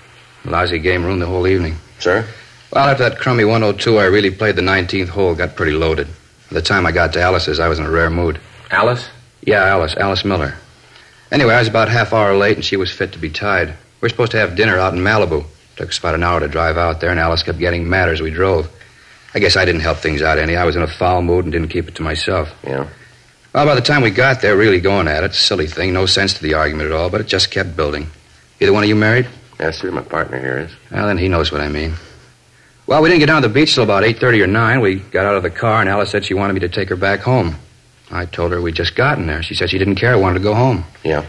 Lousy 0.46 0.80
game 0.80 1.04
ruined 1.04 1.22
the 1.22 1.26
whole 1.26 1.46
evening. 1.46 1.76
Sir? 2.00 2.26
Well, 2.72 2.88
after 2.88 3.04
that 3.10 3.20
crummy 3.20 3.44
102, 3.44 3.98
I 3.98 4.06
really 4.06 4.32
played 4.32 4.56
the 4.56 4.62
19th 4.62 5.10
hole. 5.10 5.36
Got 5.36 5.58
pretty 5.58 5.74
loaded. 5.74 6.08
By 6.52 6.56
the 6.56 6.62
time 6.62 6.86
I 6.86 6.92
got 6.92 7.14
to 7.14 7.22
Alice's, 7.22 7.62
I 7.62 7.70
was 7.70 7.80
in 7.80 7.86
a 7.86 7.90
rare 7.90 8.10
mood. 8.10 8.38
Alice? 8.72 9.08
Yeah, 9.42 9.64
Alice. 9.64 9.96
Alice 9.96 10.26
Miller. 10.26 10.56
Anyway, 11.32 11.54
I 11.54 11.60
was 11.60 11.70
about 11.70 11.88
half 11.88 12.12
hour 12.12 12.36
late, 12.36 12.58
and 12.58 12.66
she 12.66 12.76
was 12.76 12.92
fit 12.92 13.14
to 13.14 13.20
be 13.20 13.30
tied. 13.30 13.70
We 13.70 13.76
were 14.02 14.10
supposed 14.10 14.34
to 14.34 14.38
have 14.38 14.58
dinner 14.58 14.78
out 14.78 14.94
in 14.94 15.00
Malibu. 15.00 15.46
Took 15.78 15.90
us 15.90 15.98
about 16.00 16.14
an 16.14 16.24
hour 16.24 16.42
to 16.42 16.50
drive 16.50 16.76
out 16.78 17.00
there, 17.00 17.10
and 17.10 17.22
Alice 17.22 17.44
kept 17.44 17.58
getting 17.58 17.90
madder 17.90 18.12
as 18.12 18.22
we 18.22 18.32
drove. 18.32 18.70
I 19.34 19.40
guess 19.40 19.56
I 19.56 19.64
didn't 19.64 19.80
help 19.80 20.00
things 20.00 20.22
out 20.22 20.38
any. 20.38 20.58
I 20.58 20.66
was 20.66 20.76
in 20.76 20.82
a 20.82 20.88
foul 20.88 21.22
mood 21.22 21.46
and 21.46 21.54
didn't 21.54 21.70
keep 21.70 21.88
it 21.88 21.96
to 21.96 22.04
myself. 22.04 22.50
Yeah. 22.66 22.90
Well, 23.54 23.66
by 23.66 23.76
the 23.76 23.82
time 23.82 24.02
we 24.02 24.12
got 24.12 24.42
there, 24.42 24.58
really 24.58 24.82
going 24.82 25.08
at 25.08 25.24
it, 25.24 25.34
silly 25.34 25.68
thing, 25.68 25.94
no 25.94 26.06
sense 26.06 26.34
to 26.34 26.44
the 26.44 26.56
argument 26.56 26.88
at 26.90 26.96
all, 26.96 27.10
but 27.10 27.22
it 27.22 27.28
just 27.28 27.50
kept 27.50 27.78
building. 27.78 28.08
Either 28.60 28.74
one 28.74 28.84
of 28.84 28.90
you 28.90 28.96
married? 28.96 29.30
Yes, 29.58 29.78
sir. 29.78 29.90
My 29.90 30.02
partner 30.02 30.38
here 30.38 30.58
is. 30.58 30.72
Well, 30.92 31.08
then 31.08 31.18
he 31.18 31.30
knows 31.30 31.50
what 31.50 31.62
I 31.62 31.70
mean. 31.70 31.94
Well, 32.92 33.02
we 33.02 33.08
didn't 33.08 33.22
get 33.22 33.28
down 33.28 33.42
to 33.42 33.48
the 33.48 33.54
beach 33.54 33.74
till 33.74 33.86
about 33.86 34.04
8.30 34.04 34.44
or 34.44 34.48
9. 34.48 34.82
We 34.82 34.96
got 34.96 35.26
out 35.26 35.38
of 35.38 35.44
the 35.44 35.50
car, 35.50 35.80
and 35.80 35.90
Alice 35.90 36.10
said 36.10 36.26
she 36.26 36.34
wanted 36.34 36.52
me 36.52 36.60
to 36.60 36.68
take 36.68 36.90
her 36.90 36.98
back 36.98 37.22
home. 37.22 37.56
I 38.12 38.26
told 38.26 38.52
her 38.52 38.62
we'd 38.62 38.76
just 38.76 38.98
gotten 38.98 39.28
there. 39.28 39.42
She 39.42 39.56
said 39.56 39.70
she 39.70 39.78
didn't 39.78 39.96
care, 39.96 40.20
wanted 40.20 40.40
to 40.40 40.44
go 40.44 40.54
home. 40.54 40.84
Yeah. 41.02 41.26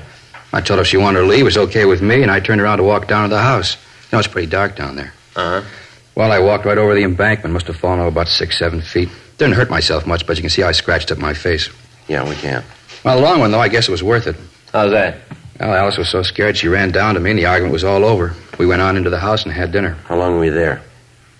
I 0.52 0.60
told 0.60 0.78
her 0.78 0.82
if 0.82 0.88
she 0.88 0.96
wanted 0.96 1.20
to 1.20 1.26
leave, 1.26 1.42
it 1.42 1.44
was 1.44 1.56
okay 1.56 1.84
with 1.84 2.02
me, 2.02 2.20
and 2.22 2.32
I 2.32 2.40
turned 2.40 2.60
around 2.60 2.78
to 2.78 2.82
walk 2.82 3.06
down 3.06 3.28
to 3.28 3.32
the 3.36 3.40
house. 3.40 3.76
You 3.76 4.08
know, 4.14 4.18
it's 4.18 4.26
pretty 4.26 4.48
dark 4.48 4.74
down 4.74 4.96
there. 4.96 5.12
Uh 5.36 5.60
huh. 5.62 5.68
Well, 6.16 6.32
I 6.32 6.40
walked 6.40 6.64
right 6.64 6.78
over 6.78 6.96
the 6.96 7.04
embankment. 7.04 7.52
Must 7.52 7.68
have 7.68 7.76
fallen 7.76 8.00
over 8.00 8.08
about 8.08 8.26
six, 8.26 8.58
seven 8.58 8.80
feet. 8.80 9.08
Didn't 9.38 9.54
hurt 9.54 9.70
myself 9.70 10.04
much, 10.04 10.26
but 10.26 10.36
you 10.36 10.42
can 10.42 10.50
see 10.50 10.64
I 10.64 10.72
scratched 10.72 11.12
up 11.12 11.18
my 11.18 11.32
face. 11.32 11.68
Yeah, 12.08 12.28
we 12.28 12.34
can. 12.34 12.64
Well, 13.04 13.18
the 13.18 13.22
long 13.22 13.38
one, 13.38 13.52
though, 13.52 13.60
I 13.60 13.68
guess 13.68 13.86
it 13.86 13.92
was 13.92 14.02
worth 14.02 14.26
it. 14.26 14.34
How's 14.72 14.90
that? 14.90 15.18
Well, 15.60 15.72
Alice 15.72 15.96
was 15.96 16.08
so 16.08 16.24
scared 16.24 16.56
she 16.56 16.66
ran 16.66 16.90
down 16.90 17.14
to 17.14 17.20
me, 17.20 17.30
and 17.30 17.38
the 17.38 17.46
argument 17.46 17.72
was 17.72 17.84
all 17.84 18.04
over. 18.04 18.34
We 18.58 18.66
went 18.66 18.82
on 18.82 18.96
into 18.96 19.10
the 19.10 19.20
house 19.20 19.44
and 19.44 19.52
had 19.52 19.70
dinner. 19.70 19.92
How 20.06 20.16
long 20.16 20.36
were 20.36 20.46
you 20.46 20.50
there? 20.50 20.82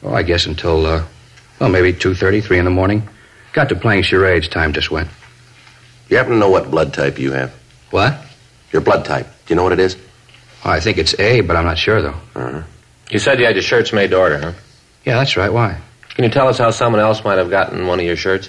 Oh, 0.02 0.14
I 0.14 0.22
guess 0.22 0.46
until, 0.46 0.84
uh, 0.86 1.04
well, 1.58 1.68
maybe 1.70 1.92
2.30, 1.92 2.42
3 2.42 2.58
in 2.58 2.64
the 2.64 2.70
morning. 2.70 3.08
Got 3.52 3.68
to 3.68 3.76
playing 3.76 4.02
charades. 4.02 4.48
Time 4.48 4.72
just 4.72 4.90
went. 4.90 5.08
You 6.08 6.16
happen 6.16 6.32
to 6.32 6.38
know 6.38 6.50
what 6.50 6.70
blood 6.70 6.92
type 6.92 7.18
you 7.18 7.32
have? 7.32 7.52
What? 7.90 8.18
Your 8.72 8.82
blood 8.82 9.04
type. 9.04 9.26
Do 9.46 9.52
you 9.54 9.56
know 9.56 9.62
what 9.62 9.72
it 9.72 9.80
is? 9.80 9.96
Oh, 10.64 10.70
I 10.70 10.80
think 10.80 10.98
it's 10.98 11.18
A, 11.18 11.40
but 11.40 11.56
I'm 11.56 11.64
not 11.64 11.78
sure, 11.78 12.00
though. 12.02 12.14
Uh-huh. 12.34 12.62
You 13.10 13.18
said 13.18 13.38
you 13.38 13.46
had 13.46 13.54
your 13.54 13.62
shirts 13.62 13.92
made 13.92 14.10
to 14.10 14.18
order, 14.18 14.38
huh? 14.38 14.52
Yeah, 15.04 15.18
that's 15.18 15.36
right. 15.36 15.52
Why? 15.52 15.78
Can 16.14 16.24
you 16.24 16.30
tell 16.30 16.48
us 16.48 16.58
how 16.58 16.70
someone 16.70 17.00
else 17.00 17.22
might 17.24 17.38
have 17.38 17.50
gotten 17.50 17.86
one 17.86 17.98
of 18.00 18.06
your 18.06 18.16
shirts? 18.16 18.48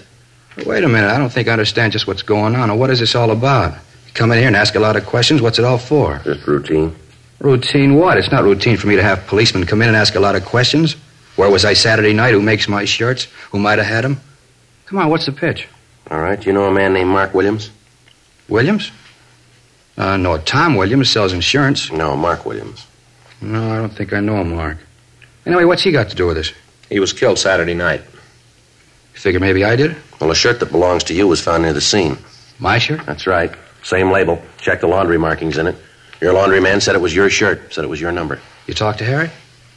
Wait 0.65 0.83
a 0.83 0.87
minute. 0.87 1.09
I 1.09 1.17
don't 1.17 1.31
think 1.31 1.47
I 1.47 1.51
understand 1.51 1.91
just 1.91 2.07
what's 2.07 2.21
going 2.21 2.55
on. 2.55 2.69
Or 2.69 2.77
what 2.77 2.89
is 2.89 2.99
this 2.99 3.15
all 3.15 3.31
about? 3.31 3.73
You 3.73 4.13
come 4.13 4.31
in 4.31 4.37
here 4.37 4.47
and 4.47 4.55
ask 4.55 4.75
a 4.75 4.79
lot 4.79 4.95
of 4.95 5.05
questions. 5.05 5.41
What's 5.41 5.59
it 5.59 5.65
all 5.65 5.77
for? 5.77 6.19
Just 6.23 6.45
routine. 6.45 6.95
Routine 7.39 7.95
what? 7.95 8.17
It's 8.17 8.31
not 8.31 8.43
routine 8.43 8.77
for 8.77 8.87
me 8.87 8.95
to 8.95 9.03
have 9.03 9.25
policemen 9.27 9.65
come 9.65 9.81
in 9.81 9.87
and 9.87 9.97
ask 9.97 10.15
a 10.15 10.19
lot 10.19 10.35
of 10.35 10.45
questions. 10.45 10.95
Where 11.35 11.49
was 11.49 11.65
I 11.65 11.73
Saturday 11.73 12.13
night? 12.13 12.33
Who 12.33 12.41
makes 12.41 12.67
my 12.67 12.85
shirts? 12.85 13.27
Who 13.51 13.59
might 13.59 13.79
have 13.79 13.87
had 13.87 14.03
them? 14.03 14.19
Come 14.85 14.99
on, 14.99 15.09
what's 15.09 15.25
the 15.25 15.31
pitch? 15.31 15.67
All 16.11 16.19
right. 16.19 16.39
Do 16.39 16.45
you 16.47 16.53
know 16.53 16.65
a 16.65 16.71
man 16.71 16.93
named 16.93 17.09
Mark 17.09 17.33
Williams? 17.33 17.71
Williams? 18.49 18.91
Uh, 19.97 20.17
no, 20.17 20.37
Tom 20.37 20.75
Williams 20.75 21.09
sells 21.09 21.33
insurance. 21.33 21.91
No, 21.91 22.15
Mark 22.15 22.45
Williams. 22.45 22.85
No, 23.41 23.71
I 23.71 23.77
don't 23.77 23.89
think 23.93 24.13
I 24.13 24.19
know 24.19 24.37
him, 24.37 24.55
Mark. 24.55 24.77
Anyway, 25.45 25.65
what's 25.65 25.83
he 25.83 25.91
got 25.91 26.09
to 26.09 26.15
do 26.15 26.27
with 26.27 26.37
this? 26.37 26.53
He 26.89 26.99
was 26.99 27.13
killed 27.13 27.37
Saturday 27.39 27.73
night. 27.73 28.01
You 29.13 29.19
figure 29.19 29.39
maybe 29.39 29.63
I 29.63 29.75
did 29.75 29.91
it? 29.91 29.97
Well, 30.19 30.31
a 30.31 30.35
shirt 30.35 30.59
that 30.59 30.71
belongs 30.71 31.03
to 31.05 31.13
you 31.13 31.27
was 31.27 31.41
found 31.41 31.63
near 31.63 31.73
the 31.73 31.81
scene. 31.81 32.17
My 32.59 32.77
shirt? 32.79 33.05
That's 33.05 33.27
right. 33.27 33.51
Same 33.83 34.11
label. 34.11 34.41
Check 34.57 34.81
the 34.81 34.87
laundry 34.87 35.17
markings 35.17 35.57
in 35.57 35.67
it. 35.67 35.75
Your 36.21 36.33
laundryman 36.33 36.81
said 36.81 36.95
it 36.95 37.01
was 37.01 37.13
your 37.13 37.29
shirt, 37.29 37.73
said 37.73 37.83
it 37.83 37.89
was 37.89 37.99
your 37.99 38.11
number. 38.11 38.39
You 38.67 38.73
talked 38.73 38.99
to 38.99 39.05
Harry? 39.05 39.29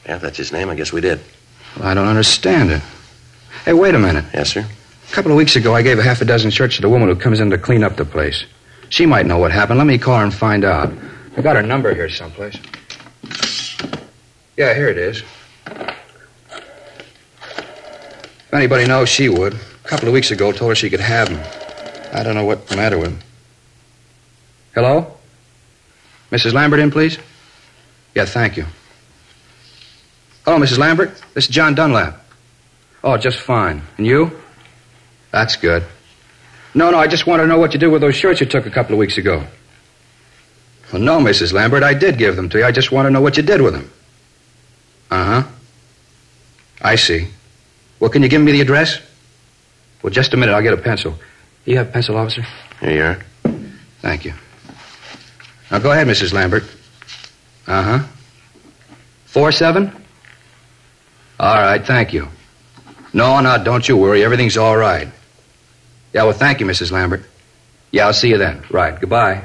Yeah, 0.06 0.18
that's 0.18 0.36
his 0.36 0.52
name. 0.52 0.70
I 0.70 0.76
guess 0.76 0.92
we 0.92 1.00
did. 1.00 1.20
Well, 1.78 1.88
I 1.88 1.94
don't 1.94 2.06
understand 2.06 2.70
it. 2.70 2.82
Hey, 3.64 3.72
wait 3.72 3.94
a 3.94 3.98
minute. 3.98 4.24
Yes, 4.32 4.50
sir. 4.52 4.66
A 5.08 5.12
couple 5.12 5.30
of 5.30 5.36
weeks 5.36 5.56
ago, 5.56 5.74
I 5.74 5.82
gave 5.82 5.98
a 5.98 6.02
half 6.02 6.20
a 6.20 6.24
dozen 6.24 6.50
shirts 6.50 6.76
to 6.76 6.82
the 6.82 6.88
woman 6.88 7.08
who 7.08 7.16
comes 7.16 7.40
in 7.40 7.50
to 7.50 7.58
clean 7.58 7.84
up 7.84 7.96
the 7.96 8.04
place. 8.04 8.44
She 8.88 9.06
might 9.06 9.26
know 9.26 9.38
what 9.38 9.52
happened. 9.52 9.78
Let 9.78 9.86
me 9.86 9.98
call 9.98 10.18
her 10.18 10.24
and 10.24 10.32
find 10.34 10.64
out. 10.64 10.92
I 11.36 11.42
got 11.42 11.56
her 11.56 11.62
number 11.62 11.94
here 11.94 12.08
someplace. 12.08 12.56
Yeah, 14.56 14.72
here 14.74 14.88
it 14.88 14.96
is. 14.96 15.22
If 18.46 18.54
anybody 18.54 18.86
knows, 18.86 19.08
she 19.08 19.28
would. 19.28 19.54
A 19.54 19.88
couple 19.88 20.08
of 20.08 20.14
weeks 20.14 20.30
ago, 20.30 20.50
told 20.52 20.70
her 20.70 20.74
she 20.74 20.88
could 20.88 21.00
have 21.00 21.28
them. 21.28 21.40
I 22.12 22.22
don't 22.22 22.34
know 22.34 22.44
what's 22.44 22.68
the 22.70 22.76
matter 22.76 22.96
with 22.98 23.08
him. 23.08 23.18
Hello? 24.74 25.16
Mrs. 26.30 26.54
Lambert 26.54 26.80
in, 26.80 26.90
please? 26.90 27.18
Yeah, 28.14 28.24
thank 28.24 28.56
you. 28.56 28.64
Hello, 30.46 30.59
Mrs. 30.59 30.78
Lambert. 30.78 31.11
This 31.35 31.44
is 31.48 31.50
John 31.50 31.74
Dunlap. 31.74 32.20
Oh, 33.02 33.16
just 33.16 33.40
fine. 33.40 33.82
And 33.98 34.06
you? 34.06 34.30
That's 35.32 35.56
good. 35.56 35.82
No, 36.72 36.92
no, 36.92 36.98
I 36.98 37.09
just 37.09 37.26
want 37.26 37.42
to 37.42 37.48
know 37.48 37.59
what 37.59 37.72
you 37.74 37.80
did 37.80 37.88
with 37.88 38.00
those 38.00 38.14
shirts 38.14 38.38
you 38.40 38.46
took 38.46 38.64
a 38.64 38.70
couple 38.70 38.92
of 38.94 39.00
weeks 39.00 39.18
ago. 39.18 39.44
Well, 40.92 41.02
no, 41.02 41.18
Mrs. 41.18 41.52
Lambert, 41.52 41.82
I 41.82 41.94
did 41.94 42.16
give 42.16 42.37
them 42.37 42.48
to 42.50 42.59
you. 42.59 42.64
I 42.64 42.70
just 42.70 42.92
want 42.92 43.06
to 43.06 43.11
know 43.11 43.20
what 43.20 43.37
you 43.37 43.42
did 43.42 43.61
with 43.61 43.72
them. 43.74 43.90
Uh 45.11 45.24
huh. 45.42 45.48
I 46.80 46.94
see. 46.94 47.26
Well, 47.98 48.11
can 48.11 48.22
you 48.22 48.28
give 48.28 48.40
me 48.40 48.52
the 48.52 48.61
address? 48.61 49.00
Well, 50.00 50.12
just 50.12 50.32
a 50.32 50.37
minute. 50.37 50.52
I'll 50.52 50.62
get 50.62 50.74
a 50.74 50.76
pencil. 50.76 51.16
You 51.64 51.78
have 51.78 51.88
a 51.88 51.90
pencil, 51.90 52.16
officer? 52.16 52.46
Here 52.80 52.90
you 52.92 53.02
are. 53.02 53.52
Thank 54.00 54.24
you. 54.24 54.35
Now 55.72 55.80
go 55.80 55.90
ahead, 55.90 56.06
Mrs. 56.06 56.32
Lambert. 56.32 56.62
Uh 57.66 57.82
huh. 57.82 58.06
Four 59.24 59.50
seven? 59.50 59.90
All 61.38 61.55
right, 61.55 61.85
thank 61.85 62.12
you. 62.12 62.29
No, 63.12 63.40
no, 63.40 63.62
don't 63.62 63.87
you 63.88 63.96
worry. 63.96 64.25
Everything's 64.25 64.57
all 64.57 64.77
right. 64.77 65.09
Yeah, 66.12 66.25
well, 66.25 66.33
thank 66.33 66.61
you, 66.61 66.66
Mrs. 66.66 66.90
Lambert. 66.92 67.22
Yeah, 67.92 68.07
I'll 68.07 68.12
see 68.14 68.29
you 68.31 68.38
then. 68.38 68.62
Right, 68.70 68.99
goodbye. 68.99 69.44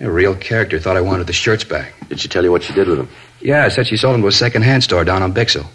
A 0.00 0.10
real 0.10 0.34
character 0.34 0.78
thought 0.78 0.96
I 0.96 1.00
wanted 1.00 1.26
the 1.26 1.32
shirts 1.32 1.64
back. 1.64 1.92
Did 2.08 2.20
she 2.20 2.28
tell 2.28 2.44
you 2.44 2.52
what 2.52 2.62
she 2.62 2.72
did 2.72 2.88
with 2.88 2.98
them? 2.98 3.08
Yeah, 3.40 3.64
I 3.64 3.68
said 3.68 3.86
she 3.86 3.96
sold 3.96 4.14
them 4.14 4.22
to 4.22 4.28
a 4.28 4.32
second-hand 4.32 4.82
store 4.84 5.04
down 5.04 5.22
on 5.22 5.32
Bixel. 5.32 5.66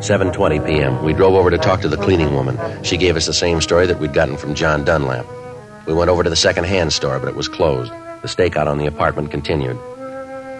Seven 0.00 0.32
twenty 0.32 0.58
p.m. 0.58 1.04
We 1.04 1.12
drove 1.12 1.34
over 1.34 1.48
to 1.50 1.58
talk 1.58 1.80
to 1.82 1.88
the 1.88 1.96
cleaning 1.96 2.34
woman. 2.34 2.58
She 2.82 2.96
gave 2.96 3.14
us 3.16 3.26
the 3.26 3.32
same 3.32 3.60
story 3.60 3.86
that 3.86 4.00
we'd 4.00 4.12
gotten 4.12 4.36
from 4.36 4.54
John 4.54 4.84
Dunlap. 4.84 5.24
We 5.86 5.94
went 5.94 6.10
over 6.10 6.24
to 6.24 6.30
the 6.30 6.34
second-hand 6.36 6.92
store, 6.92 7.20
but 7.20 7.28
it 7.28 7.36
was 7.36 7.46
closed. 7.48 7.92
The 8.22 8.28
stakeout 8.28 8.68
on 8.68 8.78
the 8.78 8.86
apartment 8.86 9.32
continued. 9.32 9.76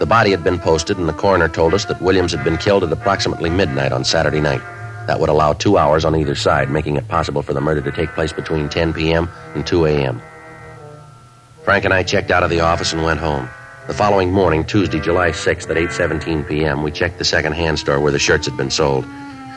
The 0.01 0.07
body 0.07 0.33
had 0.33 0.43
been 0.43 0.59
posted, 0.59 0.99
and 0.99 1.09
the 1.09 1.13
coroner 1.13 1.49
told 1.49 1.75
us 1.75 1.85
that 1.85 2.03
Williams 2.03 2.33
had 2.33 2.43
been 2.43 2.57
killed 2.57 2.83
at 2.83 2.91
approximately 2.91 3.51
midnight 3.51 3.93
on 3.93 4.05
Saturday 4.05 4.41
night. 4.41 4.61
That 5.07 5.21
would 5.21 5.29
allow 5.29 5.53
two 5.53 5.79
hours 5.79 6.05
on 6.05 6.17
either 6.17 6.35
side, 6.35 6.71
making 6.71 6.97
it 6.97 7.07
possible 7.07 7.41
for 7.41 7.53
the 7.53 7.61
murder 7.61 7.81
to 7.83 7.93
take 7.93 8.11
place 8.11 8.33
between 8.33 8.69
10 8.69 8.93
p.m. 8.93 9.29
and 9.55 9.65
2 9.65 9.87
a.m. 9.87 10.21
Frank 11.65 11.85
and 11.85 11.95
I 11.95 12.03
checked 12.03 12.33
out 12.33 12.43
of 12.43 12.51
the 12.51 12.61
office 12.61 12.93
and 12.93 13.05
went 13.05 13.21
home. 13.21 13.49
The 13.87 13.95
following 13.95 14.33
morning, 14.33 14.65
Tuesday, 14.65 14.99
July 14.99 15.31
6th 15.31 15.71
at 15.71 15.77
8:17 15.77 16.49
p.m., 16.49 16.83
we 16.83 16.91
checked 16.91 17.19
the 17.19 17.25
second-hand 17.25 17.79
store 17.79 18.01
where 18.01 18.11
the 18.11 18.19
shirts 18.19 18.49
had 18.49 18.57
been 18.57 18.71
sold. 18.71 19.05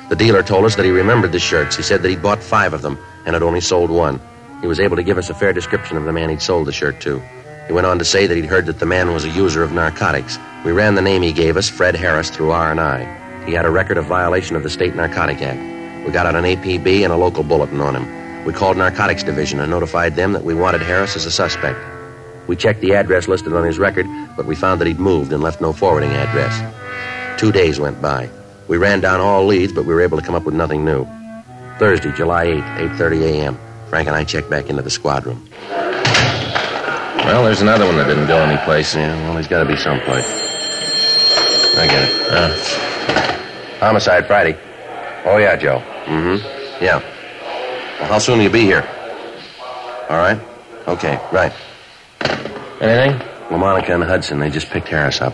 The 0.09 0.15
dealer 0.15 0.43
told 0.43 0.65
us 0.65 0.75
that 0.75 0.85
he 0.85 0.91
remembered 0.91 1.31
the 1.31 1.39
shirts. 1.39 1.75
He 1.75 1.81
said 1.81 2.03
that 2.03 2.09
he'd 2.09 2.21
bought 2.21 2.43
five 2.43 2.73
of 2.73 2.83
them 2.83 2.99
and 3.25 3.33
had 3.33 3.41
only 3.41 3.61
sold 3.61 3.89
one. 3.89 4.19
He 4.61 4.67
was 4.67 4.79
able 4.79 4.95
to 4.95 5.03
give 5.03 5.17
us 5.17 5.31
a 5.31 5.33
fair 5.33 5.53
description 5.53 5.97
of 5.97 6.03
the 6.03 6.13
man 6.13 6.29
he'd 6.29 6.43
sold 6.43 6.67
the 6.67 6.71
shirt 6.71 7.01
to. 7.01 7.19
He 7.67 7.73
went 7.73 7.87
on 7.87 7.97
to 7.99 8.05
say 8.05 8.27
that 8.27 8.35
he'd 8.35 8.45
heard 8.45 8.67
that 8.67 8.79
the 8.79 8.85
man 8.85 9.11
was 9.11 9.25
a 9.25 9.29
user 9.29 9.63
of 9.63 9.71
narcotics. 9.71 10.37
We 10.63 10.71
ran 10.71 10.95
the 10.95 11.01
name 11.01 11.21
he 11.21 11.33
gave 11.33 11.57
us, 11.57 11.67
Fred 11.67 11.95
Harris, 11.95 12.29
through 12.29 12.51
R&I. 12.51 13.43
He 13.45 13.53
had 13.53 13.65
a 13.65 13.71
record 13.71 13.97
of 13.97 14.05
violation 14.05 14.55
of 14.55 14.63
the 14.63 14.69
State 14.69 14.95
Narcotic 14.95 15.41
Act. 15.41 16.05
We 16.05 16.11
got 16.11 16.27
out 16.27 16.35
an 16.35 16.43
APB 16.43 17.03
and 17.03 17.11
a 17.11 17.17
local 17.17 17.43
bulletin 17.43 17.81
on 17.81 17.95
him. 17.95 18.45
We 18.45 18.53
called 18.53 18.77
Narcotics 18.77 19.23
Division 19.23 19.59
and 19.59 19.71
notified 19.71 20.15
them 20.15 20.33
that 20.33 20.43
we 20.43 20.53
wanted 20.53 20.81
Harris 20.81 21.15
as 21.15 21.25
a 21.25 21.31
suspect. 21.31 21.79
We 22.47 22.55
checked 22.55 22.81
the 22.81 22.93
address 22.93 23.27
listed 23.27 23.53
on 23.53 23.65
his 23.65 23.79
record, 23.79 24.05
but 24.37 24.45
we 24.45 24.55
found 24.55 24.79
that 24.79 24.87
he'd 24.87 24.99
moved 24.99 25.33
and 25.33 25.41
left 25.41 25.61
no 25.61 25.73
forwarding 25.73 26.11
address. 26.11 27.39
Two 27.39 27.51
days 27.51 27.79
went 27.79 27.99
by. 28.01 28.29
We 28.67 28.77
ran 28.77 29.01
down 29.01 29.19
all 29.19 29.45
leads, 29.45 29.73
but 29.73 29.85
we 29.85 29.93
were 29.93 30.01
able 30.01 30.19
to 30.19 30.25
come 30.25 30.35
up 30.35 30.43
with 30.43 30.53
nothing 30.53 30.85
new. 30.85 31.07
Thursday, 31.79 32.11
July 32.11 32.45
8th, 32.45 32.97
8.30 32.97 33.21
a.m. 33.23 33.59
Frank 33.89 34.07
and 34.07 34.15
I 34.15 34.23
checked 34.23 34.49
back 34.49 34.69
into 34.69 34.81
the 34.83 34.89
squad 34.91 35.25
room. 35.25 35.47
Well, 37.25 37.43
there's 37.43 37.61
another 37.61 37.85
one 37.85 37.97
that 37.97 38.07
didn't 38.07 38.27
go 38.27 38.37
anyplace. 38.37 38.93
Yeah, 38.95 39.15
well, 39.23 39.35
he's 39.37 39.47
got 39.47 39.63
to 39.63 39.65
be 39.65 39.75
someplace. 39.75 40.25
I 41.75 41.87
get 41.87 42.07
it. 42.07 42.31
Uh, 42.31 43.79
homicide 43.79 44.27
Friday. 44.27 44.55
Oh, 45.25 45.37
yeah, 45.37 45.55
Joe. 45.55 45.79
Mm-hmm. 46.05 46.83
Yeah. 46.83 46.99
Well, 47.99 48.09
how 48.09 48.19
soon 48.19 48.37
will 48.37 48.43
you 48.45 48.51
be 48.51 48.61
here? 48.61 48.87
All 50.09 50.17
right. 50.17 50.39
Okay, 50.87 51.19
right. 51.31 51.51
Anything? 52.79 53.19
Well, 53.49 53.57
Monica 53.57 53.93
and 53.95 54.03
Hudson, 54.03 54.37
they 54.39 54.51
just 54.51 54.69
picked 54.69 54.87
Harris 54.89 55.19
up. 55.19 55.33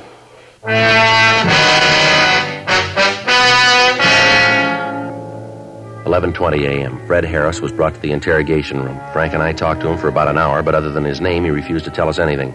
11:20 6.12 6.68
a.m. 6.68 7.00
Fred 7.08 7.24
Harris 7.24 7.62
was 7.62 7.72
brought 7.72 7.94
to 7.94 8.00
the 8.02 8.12
interrogation 8.12 8.84
room. 8.84 9.00
Frank 9.14 9.34
and 9.34 9.42
I 9.42 9.54
talked 9.54 9.80
to 9.80 9.88
him 9.88 9.98
for 9.98 10.10
about 10.10 10.28
an 10.28 10.38
hour, 10.38 10.62
but 10.62 10.76
other 10.76 10.92
than 10.92 11.06
his 11.06 11.22
name, 11.22 11.46
he 11.46 11.52
refused 11.52 11.86
to 11.86 11.92
tell 11.92 12.10
us 12.10 12.20
anything. 12.20 12.54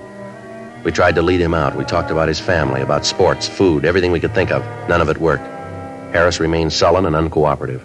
We 0.84 0.92
tried 0.92 1.14
to 1.14 1.22
lead 1.22 1.40
him 1.40 1.54
out. 1.54 1.74
We 1.74 1.84
talked 1.86 2.10
about 2.10 2.28
his 2.28 2.38
family, 2.38 2.82
about 2.82 3.06
sports, 3.06 3.48
food, 3.48 3.86
everything 3.86 4.12
we 4.12 4.20
could 4.20 4.34
think 4.34 4.50
of. 4.50 4.62
None 4.90 5.00
of 5.00 5.08
it 5.08 5.16
worked. 5.16 5.46
Harris 6.12 6.38
remained 6.38 6.70
sullen 6.74 7.06
and 7.06 7.16
uncooperative. 7.16 7.80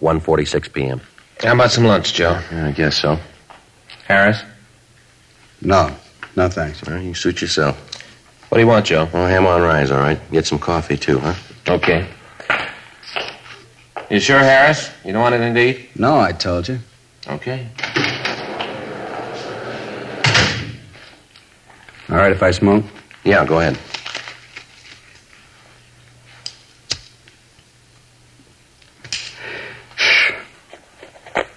1:46 0.00 0.72
p.m. 0.72 1.00
How 1.40 1.54
about 1.54 1.70
some 1.70 1.84
lunch, 1.84 2.14
Joe? 2.14 2.40
Yeah, 2.50 2.66
I 2.66 2.72
guess 2.72 2.96
so. 2.96 3.16
Harris? 4.08 4.42
No. 5.60 5.94
No, 6.34 6.48
thanks. 6.48 6.82
Well, 6.84 7.00
you 7.00 7.14
suit 7.14 7.40
yourself. 7.40 7.76
What 8.48 8.58
do 8.58 8.62
you 8.62 8.66
want, 8.66 8.86
Joe? 8.86 9.08
Well, 9.12 9.28
ham 9.28 9.46
on 9.46 9.62
rye, 9.62 9.84
all 9.84 9.98
right. 9.98 10.18
Get 10.32 10.46
some 10.46 10.58
coffee, 10.58 10.96
too, 10.96 11.20
huh? 11.20 11.34
Okay. 11.68 12.08
You 14.12 14.20
sure, 14.20 14.40
Harris? 14.40 14.90
You 15.06 15.14
don't 15.14 15.22
want 15.22 15.34
anything 15.34 15.54
to 15.54 15.60
eat? 15.70 15.98
No, 15.98 16.20
I 16.20 16.32
told 16.32 16.68
you. 16.68 16.78
Okay. 17.26 17.66
All 22.10 22.18
right, 22.18 22.30
if 22.30 22.42
I 22.42 22.50
smoke? 22.50 22.84
Yeah, 23.24 23.46
go 23.46 23.60
ahead. 23.60 23.78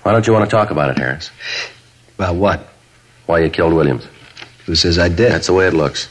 Why 0.04 0.13
don't 0.13 0.26
you 0.26 0.32
want 0.32 0.50
to 0.50 0.50
talk 0.50 0.70
about 0.70 0.91
it, 0.91 0.98
Harris? 0.98 1.32
About 2.18 2.36
what? 2.36 2.70
Why 3.26 3.39
you 3.39 3.50
killed 3.50 3.74
Williams. 3.74 4.08
Who 4.65 4.76
says 4.76 4.98
I 4.98 5.10
did? 5.10 5.34
That's 5.34 5.48
the 5.48 5.54
way 5.54 5.68
it 5.68 5.74
looks. 5.74 6.08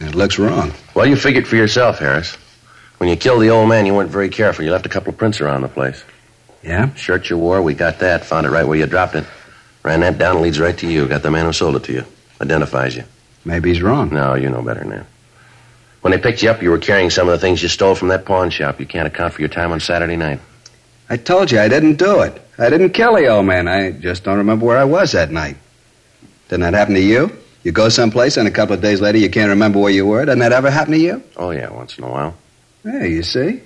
It 0.00 0.16
looks 0.16 0.40
wrong. 0.40 0.72
Well, 0.96 1.06
you 1.06 1.14
figured 1.14 1.46
for 1.46 1.54
yourself, 1.54 2.00
Harris. 2.00 2.36
When 2.98 3.08
you 3.08 3.16
killed 3.16 3.42
the 3.42 3.50
old 3.50 3.68
man, 3.68 3.86
you 3.86 3.94
weren't 3.94 4.10
very 4.10 4.28
careful. 4.28 4.64
You 4.64 4.70
left 4.70 4.86
a 4.86 4.88
couple 4.88 5.10
of 5.10 5.18
prints 5.18 5.40
around 5.40 5.62
the 5.62 5.68
place. 5.68 6.04
Yeah? 6.62 6.94
Shirt 6.94 7.28
you 7.28 7.36
wore, 7.38 7.60
we 7.60 7.74
got 7.74 7.98
that. 7.98 8.24
Found 8.24 8.46
it 8.46 8.50
right 8.50 8.66
where 8.66 8.78
you 8.78 8.86
dropped 8.86 9.14
it. 9.14 9.24
Ran 9.82 10.00
that 10.00 10.16
down, 10.16 10.40
leads 10.40 10.58
right 10.58 10.76
to 10.78 10.90
you. 10.90 11.06
Got 11.06 11.22
the 11.22 11.30
man 11.30 11.44
who 11.44 11.52
sold 11.52 11.76
it 11.76 11.84
to 11.84 11.92
you. 11.92 12.04
Identifies 12.40 12.96
you. 12.96 13.04
Maybe 13.44 13.70
he's 13.70 13.82
wrong. 13.82 14.10
No, 14.10 14.34
you 14.34 14.48
know 14.48 14.62
better 14.62 14.84
now. 14.84 15.04
When 16.00 16.10
they 16.12 16.18
picked 16.18 16.42
you 16.42 16.50
up, 16.50 16.62
you 16.62 16.70
were 16.70 16.78
carrying 16.78 17.10
some 17.10 17.28
of 17.28 17.32
the 17.32 17.38
things 17.38 17.62
you 17.62 17.68
stole 17.68 17.94
from 17.94 18.08
that 18.08 18.24
pawn 18.24 18.50
shop. 18.50 18.80
You 18.80 18.86
can't 18.86 19.06
account 19.06 19.34
for 19.34 19.40
your 19.40 19.48
time 19.48 19.72
on 19.72 19.80
Saturday 19.80 20.16
night. 20.16 20.40
I 21.08 21.16
told 21.18 21.50
you 21.50 21.60
I 21.60 21.68
didn't 21.68 21.96
do 21.96 22.20
it. 22.20 22.40
I 22.58 22.70
didn't 22.70 22.90
kill 22.90 23.14
the 23.14 23.26
old 23.26 23.46
man. 23.46 23.68
I 23.68 23.90
just 23.90 24.24
don't 24.24 24.38
remember 24.38 24.64
where 24.64 24.78
I 24.78 24.84
was 24.84 25.12
that 25.12 25.30
night. 25.30 25.56
Didn't 26.48 26.62
that 26.62 26.74
happen 26.74 26.94
to 26.94 27.00
you? 27.00 27.36
You 27.62 27.72
go 27.72 27.88
someplace 27.88 28.36
and 28.36 28.46
a 28.46 28.50
couple 28.50 28.74
of 28.74 28.82
days 28.82 29.00
later 29.00 29.18
you 29.18 29.30
can't 29.30 29.48
remember 29.48 29.78
where 29.78 29.92
you 29.92 30.06
were. 30.06 30.24
Doesn't 30.24 30.40
that 30.40 30.52
ever 30.52 30.70
happen 30.70 30.92
to 30.92 30.98
you? 30.98 31.22
Oh, 31.36 31.50
yeah, 31.50 31.70
once 31.70 31.98
in 31.98 32.04
a 32.04 32.10
while. 32.10 32.36
Hey, 32.84 33.12
you 33.12 33.22
see? 33.22 33.62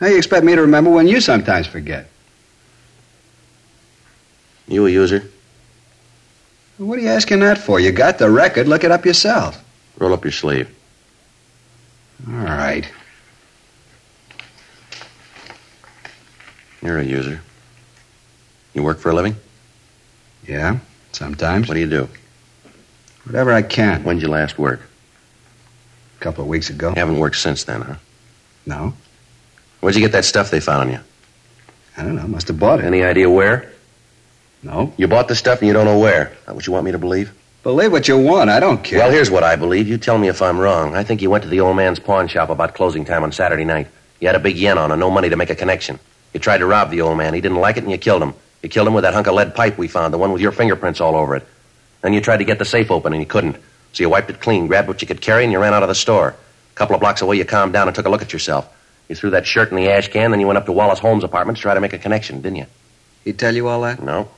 How 0.00 0.06
you 0.08 0.16
expect 0.16 0.44
me 0.44 0.54
to 0.54 0.62
remember 0.62 0.90
when 0.90 1.06
you 1.06 1.20
sometimes 1.20 1.66
forget? 1.66 2.08
You 4.66 4.86
a 4.86 4.90
user? 4.90 5.30
What 6.76 6.98
are 6.98 7.02
you 7.02 7.08
asking 7.08 7.40
that 7.40 7.58
for? 7.58 7.80
You 7.80 7.92
got 7.92 8.18
the 8.18 8.30
record. 8.30 8.68
Look 8.68 8.84
it 8.84 8.90
up 8.90 9.06
yourself. 9.06 9.62
Roll 9.98 10.12
up 10.12 10.24
your 10.24 10.32
sleeve. 10.32 10.68
All 12.28 12.34
right. 12.34 12.88
You're 16.82 16.98
a 16.98 17.04
user. 17.04 17.40
You 18.74 18.82
work 18.82 18.98
for 18.98 19.10
a 19.10 19.14
living? 19.14 19.36
Yeah, 20.46 20.78
sometimes. 21.12 21.68
What 21.68 21.74
do 21.74 21.80
you 21.80 21.88
do? 21.88 22.08
Whatever 23.24 23.52
I 23.52 23.62
can. 23.62 24.04
When'd 24.04 24.22
you 24.22 24.28
last 24.28 24.58
work? 24.58 24.80
A 26.20 26.22
couple 26.22 26.42
of 26.42 26.48
weeks 26.48 26.70
ago. 26.70 26.90
You 26.90 26.96
haven't 26.96 27.18
worked 27.18 27.36
since 27.36 27.64
then, 27.64 27.82
huh? 27.82 27.96
No. 28.68 28.92
Where'd 29.80 29.96
you 29.96 30.02
get 30.02 30.12
that 30.12 30.26
stuff 30.26 30.50
they 30.50 30.60
found 30.60 30.82
on 30.82 30.92
you? 30.92 31.00
I 31.96 32.02
don't 32.02 32.16
know. 32.16 32.28
Must 32.28 32.46
have 32.48 32.60
bought 32.60 32.80
it. 32.80 32.84
Any 32.84 33.02
idea 33.02 33.28
where? 33.30 33.72
No. 34.62 34.92
You 34.98 35.08
bought 35.08 35.26
the 35.28 35.34
stuff 35.34 35.60
and 35.60 35.68
you 35.68 35.72
don't 35.72 35.86
know 35.86 35.98
where. 35.98 36.32
That 36.44 36.54
what 36.54 36.66
you 36.66 36.72
want 36.74 36.84
me 36.84 36.92
to 36.92 36.98
believe? 36.98 37.32
Believe 37.62 37.90
what 37.90 38.06
you 38.08 38.18
want. 38.18 38.50
I 38.50 38.60
don't 38.60 38.84
care. 38.84 38.98
Well, 38.98 39.10
here's 39.10 39.30
what 39.30 39.42
I 39.42 39.56
believe. 39.56 39.88
You 39.88 39.96
tell 39.96 40.18
me 40.18 40.28
if 40.28 40.42
I'm 40.42 40.58
wrong. 40.58 40.94
I 40.94 41.02
think 41.02 41.22
you 41.22 41.30
went 41.30 41.44
to 41.44 41.50
the 41.50 41.60
old 41.60 41.76
man's 41.76 41.98
pawn 41.98 42.28
shop 42.28 42.50
about 42.50 42.74
closing 42.74 43.06
time 43.06 43.24
on 43.24 43.32
Saturday 43.32 43.64
night. 43.64 43.88
You 44.20 44.28
had 44.28 44.36
a 44.36 44.40
big 44.40 44.56
yen 44.56 44.76
on 44.76 44.92
and 44.92 45.00
no 45.00 45.10
money 45.10 45.30
to 45.30 45.36
make 45.36 45.50
a 45.50 45.54
connection. 45.54 45.98
You 46.34 46.40
tried 46.40 46.58
to 46.58 46.66
rob 46.66 46.90
the 46.90 47.00
old 47.00 47.16
man. 47.16 47.32
He 47.32 47.40
didn't 47.40 47.58
like 47.58 47.78
it 47.78 47.84
and 47.84 47.90
you 47.90 47.98
killed 47.98 48.22
him. 48.22 48.34
You 48.62 48.68
killed 48.68 48.86
him 48.86 48.94
with 48.94 49.04
that 49.04 49.14
hunk 49.14 49.28
of 49.28 49.34
lead 49.34 49.54
pipe 49.54 49.78
we 49.78 49.88
found, 49.88 50.12
the 50.12 50.18
one 50.18 50.32
with 50.32 50.42
your 50.42 50.52
fingerprints 50.52 51.00
all 51.00 51.16
over 51.16 51.36
it. 51.36 51.46
Then 52.02 52.12
you 52.12 52.20
tried 52.20 52.38
to 52.38 52.44
get 52.44 52.58
the 52.58 52.64
safe 52.66 52.90
open 52.90 53.14
and 53.14 53.22
you 53.22 53.26
couldn't. 53.26 53.56
So 53.92 54.02
you 54.02 54.10
wiped 54.10 54.28
it 54.28 54.40
clean, 54.40 54.66
grabbed 54.66 54.88
what 54.88 55.00
you 55.00 55.08
could 55.08 55.22
carry, 55.22 55.44
and 55.44 55.52
you 55.52 55.58
ran 55.58 55.72
out 55.72 55.82
of 55.82 55.88
the 55.88 55.94
store. 55.94 56.36
A 56.78 56.86
couple 56.86 56.94
of 56.94 57.00
blocks 57.00 57.22
away, 57.22 57.36
you 57.36 57.44
calmed 57.44 57.72
down 57.72 57.88
and 57.88 57.94
took 57.96 58.06
a 58.06 58.08
look 58.08 58.22
at 58.22 58.32
yourself. 58.32 58.72
You 59.08 59.16
threw 59.16 59.30
that 59.30 59.44
shirt 59.44 59.70
in 59.70 59.76
the 59.76 59.90
ash 59.90 60.06
can, 60.06 60.30
then 60.30 60.38
you 60.38 60.46
went 60.46 60.58
up 60.58 60.66
to 60.66 60.72
Wallace 60.72 61.00
Holmes' 61.00 61.24
apartment 61.24 61.58
to 61.58 61.62
try 61.62 61.74
to 61.74 61.80
make 61.80 61.92
a 61.92 61.98
connection, 61.98 62.40
didn't 62.40 62.58
you? 62.58 62.66
He 63.24 63.32
tell 63.32 63.52
you 63.52 63.66
all 63.66 63.80
that? 63.80 64.00
No. 64.00 64.28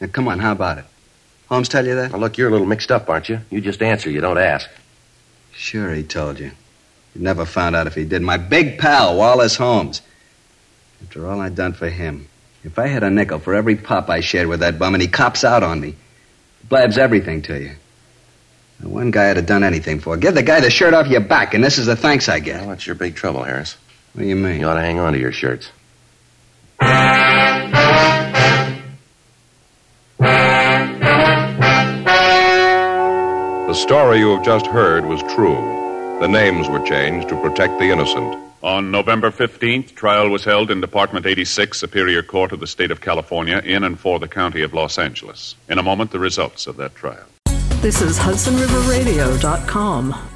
Now, 0.00 0.08
come 0.08 0.26
on, 0.26 0.40
how 0.40 0.50
about 0.50 0.78
it? 0.78 0.84
Holmes 1.48 1.68
tell 1.68 1.86
you 1.86 1.94
that? 1.94 2.10
Now, 2.10 2.18
look, 2.18 2.36
you're 2.36 2.48
a 2.48 2.50
little 2.50 2.66
mixed 2.66 2.90
up, 2.90 3.08
aren't 3.08 3.28
you? 3.28 3.42
You 3.48 3.60
just 3.60 3.80
answer, 3.80 4.10
you 4.10 4.20
don't 4.20 4.38
ask. 4.38 4.68
Sure, 5.52 5.94
he 5.94 6.02
told 6.02 6.40
you. 6.40 6.50
You 7.14 7.20
never 7.20 7.44
found 7.44 7.76
out 7.76 7.86
if 7.86 7.94
he 7.94 8.04
did. 8.04 8.22
My 8.22 8.38
big 8.38 8.80
pal, 8.80 9.16
Wallace 9.16 9.54
Holmes. 9.54 10.02
After 11.00 11.28
all 11.28 11.40
I'd 11.40 11.54
done 11.54 11.74
for 11.74 11.88
him. 11.88 12.26
If 12.64 12.76
I 12.76 12.88
had 12.88 13.04
a 13.04 13.10
nickel 13.10 13.38
for 13.38 13.54
every 13.54 13.76
pop 13.76 14.10
I 14.10 14.18
shared 14.18 14.48
with 14.48 14.58
that 14.60 14.80
bum 14.80 14.94
and 14.96 15.00
he 15.00 15.06
cops 15.06 15.44
out 15.44 15.62
on 15.62 15.80
me, 15.80 15.94
blabs 16.68 16.98
everything 16.98 17.42
to 17.42 17.60
you. 17.62 17.76
The 18.80 18.88
one 18.88 19.10
guy 19.10 19.30
I'd 19.30 19.36
have 19.36 19.46
done 19.46 19.64
anything 19.64 20.00
for. 20.00 20.16
Give 20.16 20.34
the 20.34 20.42
guy 20.42 20.60
the 20.60 20.70
shirt 20.70 20.92
off 20.92 21.06
your 21.06 21.20
back, 21.20 21.54
and 21.54 21.64
this 21.64 21.78
is 21.78 21.86
the 21.86 21.96
thanks 21.96 22.28
I 22.28 22.40
get. 22.40 22.60
Well, 22.60 22.70
that's 22.70 22.86
your 22.86 22.96
big 22.96 23.14
trouble, 23.14 23.42
Harris. 23.42 23.76
What 24.12 24.22
do 24.22 24.28
you 24.28 24.36
mean? 24.36 24.60
You 24.60 24.68
ought 24.68 24.74
to 24.74 24.80
hang 24.80 24.98
on 24.98 25.12
to 25.14 25.18
your 25.18 25.32
shirts. 25.32 25.70
The 33.66 33.74
story 33.74 34.18
you 34.18 34.30
have 34.36 34.44
just 34.44 34.66
heard 34.66 35.04
was 35.06 35.22
true. 35.34 35.56
The 36.20 36.28
names 36.28 36.68
were 36.68 36.80
changed 36.80 37.28
to 37.28 37.40
protect 37.40 37.78
the 37.78 37.90
innocent. 37.90 38.36
On 38.62 38.90
November 38.90 39.30
15th, 39.30 39.94
trial 39.94 40.30
was 40.30 40.44
held 40.44 40.70
in 40.70 40.80
Department 40.80 41.26
86, 41.26 41.78
Superior 41.78 42.22
Court 42.22 42.52
of 42.52 42.60
the 42.60 42.66
State 42.66 42.90
of 42.90 43.00
California, 43.00 43.60
in 43.64 43.84
and 43.84 43.98
for 43.98 44.18
the 44.18 44.28
County 44.28 44.62
of 44.62 44.72
Los 44.72 44.98
Angeles. 44.98 45.54
In 45.68 45.78
a 45.78 45.82
moment, 45.82 46.10
the 46.10 46.18
results 46.18 46.66
of 46.66 46.76
that 46.78 46.94
trial. 46.94 47.26
This 47.86 48.02
is 48.02 48.18
HudsonRiverRadio.com. 48.18 50.35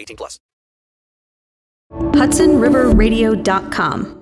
18 0.00 0.16
plus. 0.16 0.40
HudsonRiverRadio.com. 1.92 4.16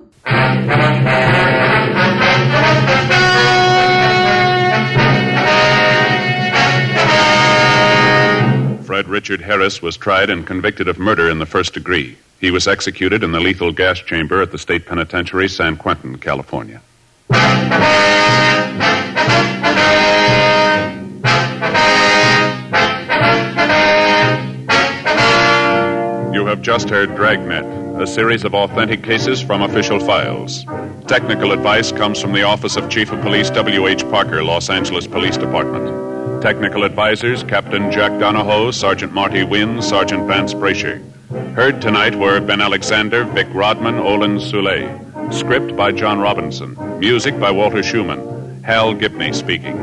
Fred 8.85 9.07
Richard 9.07 9.41
Harris 9.41 9.81
was 9.81 9.95
tried 9.97 10.29
and 10.31 10.45
convicted 10.47 10.87
of 10.87 10.97
murder 10.97 11.29
in 11.29 11.37
the 11.39 11.45
first 11.45 11.73
degree. 11.75 12.17
He 12.41 12.49
was 12.51 12.67
executed 12.67 13.23
in 13.23 13.31
the 13.31 13.39
lethal 13.39 13.71
gas 13.71 13.99
chamber 13.99 14.41
at 14.41 14.51
the 14.51 14.57
state 14.57 14.87
penitentiary, 14.87 15.47
San 15.47 15.77
Quentin, 15.77 16.17
California. 16.17 16.81
Have 26.49 26.63
just 26.63 26.89
heard 26.89 27.15
Dragnet, 27.15 27.63
a 28.01 28.07
series 28.07 28.43
of 28.43 28.55
authentic 28.55 29.03
cases 29.03 29.39
from 29.39 29.61
official 29.61 29.99
files. 29.99 30.65
Technical 31.05 31.51
advice 31.51 31.91
comes 31.91 32.19
from 32.19 32.33
the 32.33 32.41
Office 32.41 32.75
of 32.75 32.89
Chief 32.89 33.11
of 33.11 33.21
Police 33.21 33.51
W.H. 33.51 34.01
Parker, 34.09 34.43
Los 34.43 34.67
Angeles 34.71 35.05
Police 35.05 35.37
Department. 35.37 36.41
Technical 36.41 36.85
advisors 36.85 37.43
Captain 37.43 37.91
Jack 37.91 38.19
Donahoe, 38.19 38.71
Sergeant 38.71 39.13
Marty 39.13 39.43
Wynn, 39.43 39.79
Sergeant 39.83 40.27
Vance 40.27 40.55
Brasher. 40.55 40.99
Heard 41.53 41.83
tonight 41.83 42.15
were 42.15 42.41
Ben 42.41 42.61
Alexander, 42.61 43.25
Vic 43.25 43.47
Rodman, 43.53 43.97
Olan 43.97 44.41
Soule. 44.41 45.31
Script 45.31 45.75
by 45.75 45.91
John 45.91 46.19
Robinson. 46.19 46.75
Music 46.99 47.39
by 47.39 47.51
Walter 47.51 47.83
Schumann. 47.83 48.63
Hal 48.63 48.95
Gibney 48.95 49.33
speaking. 49.33 49.77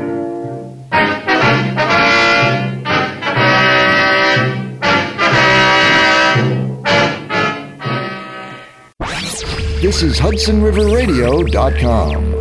This 9.79 10.01
is 10.01 10.19
HudsonRiverRadio.com. 10.19 12.36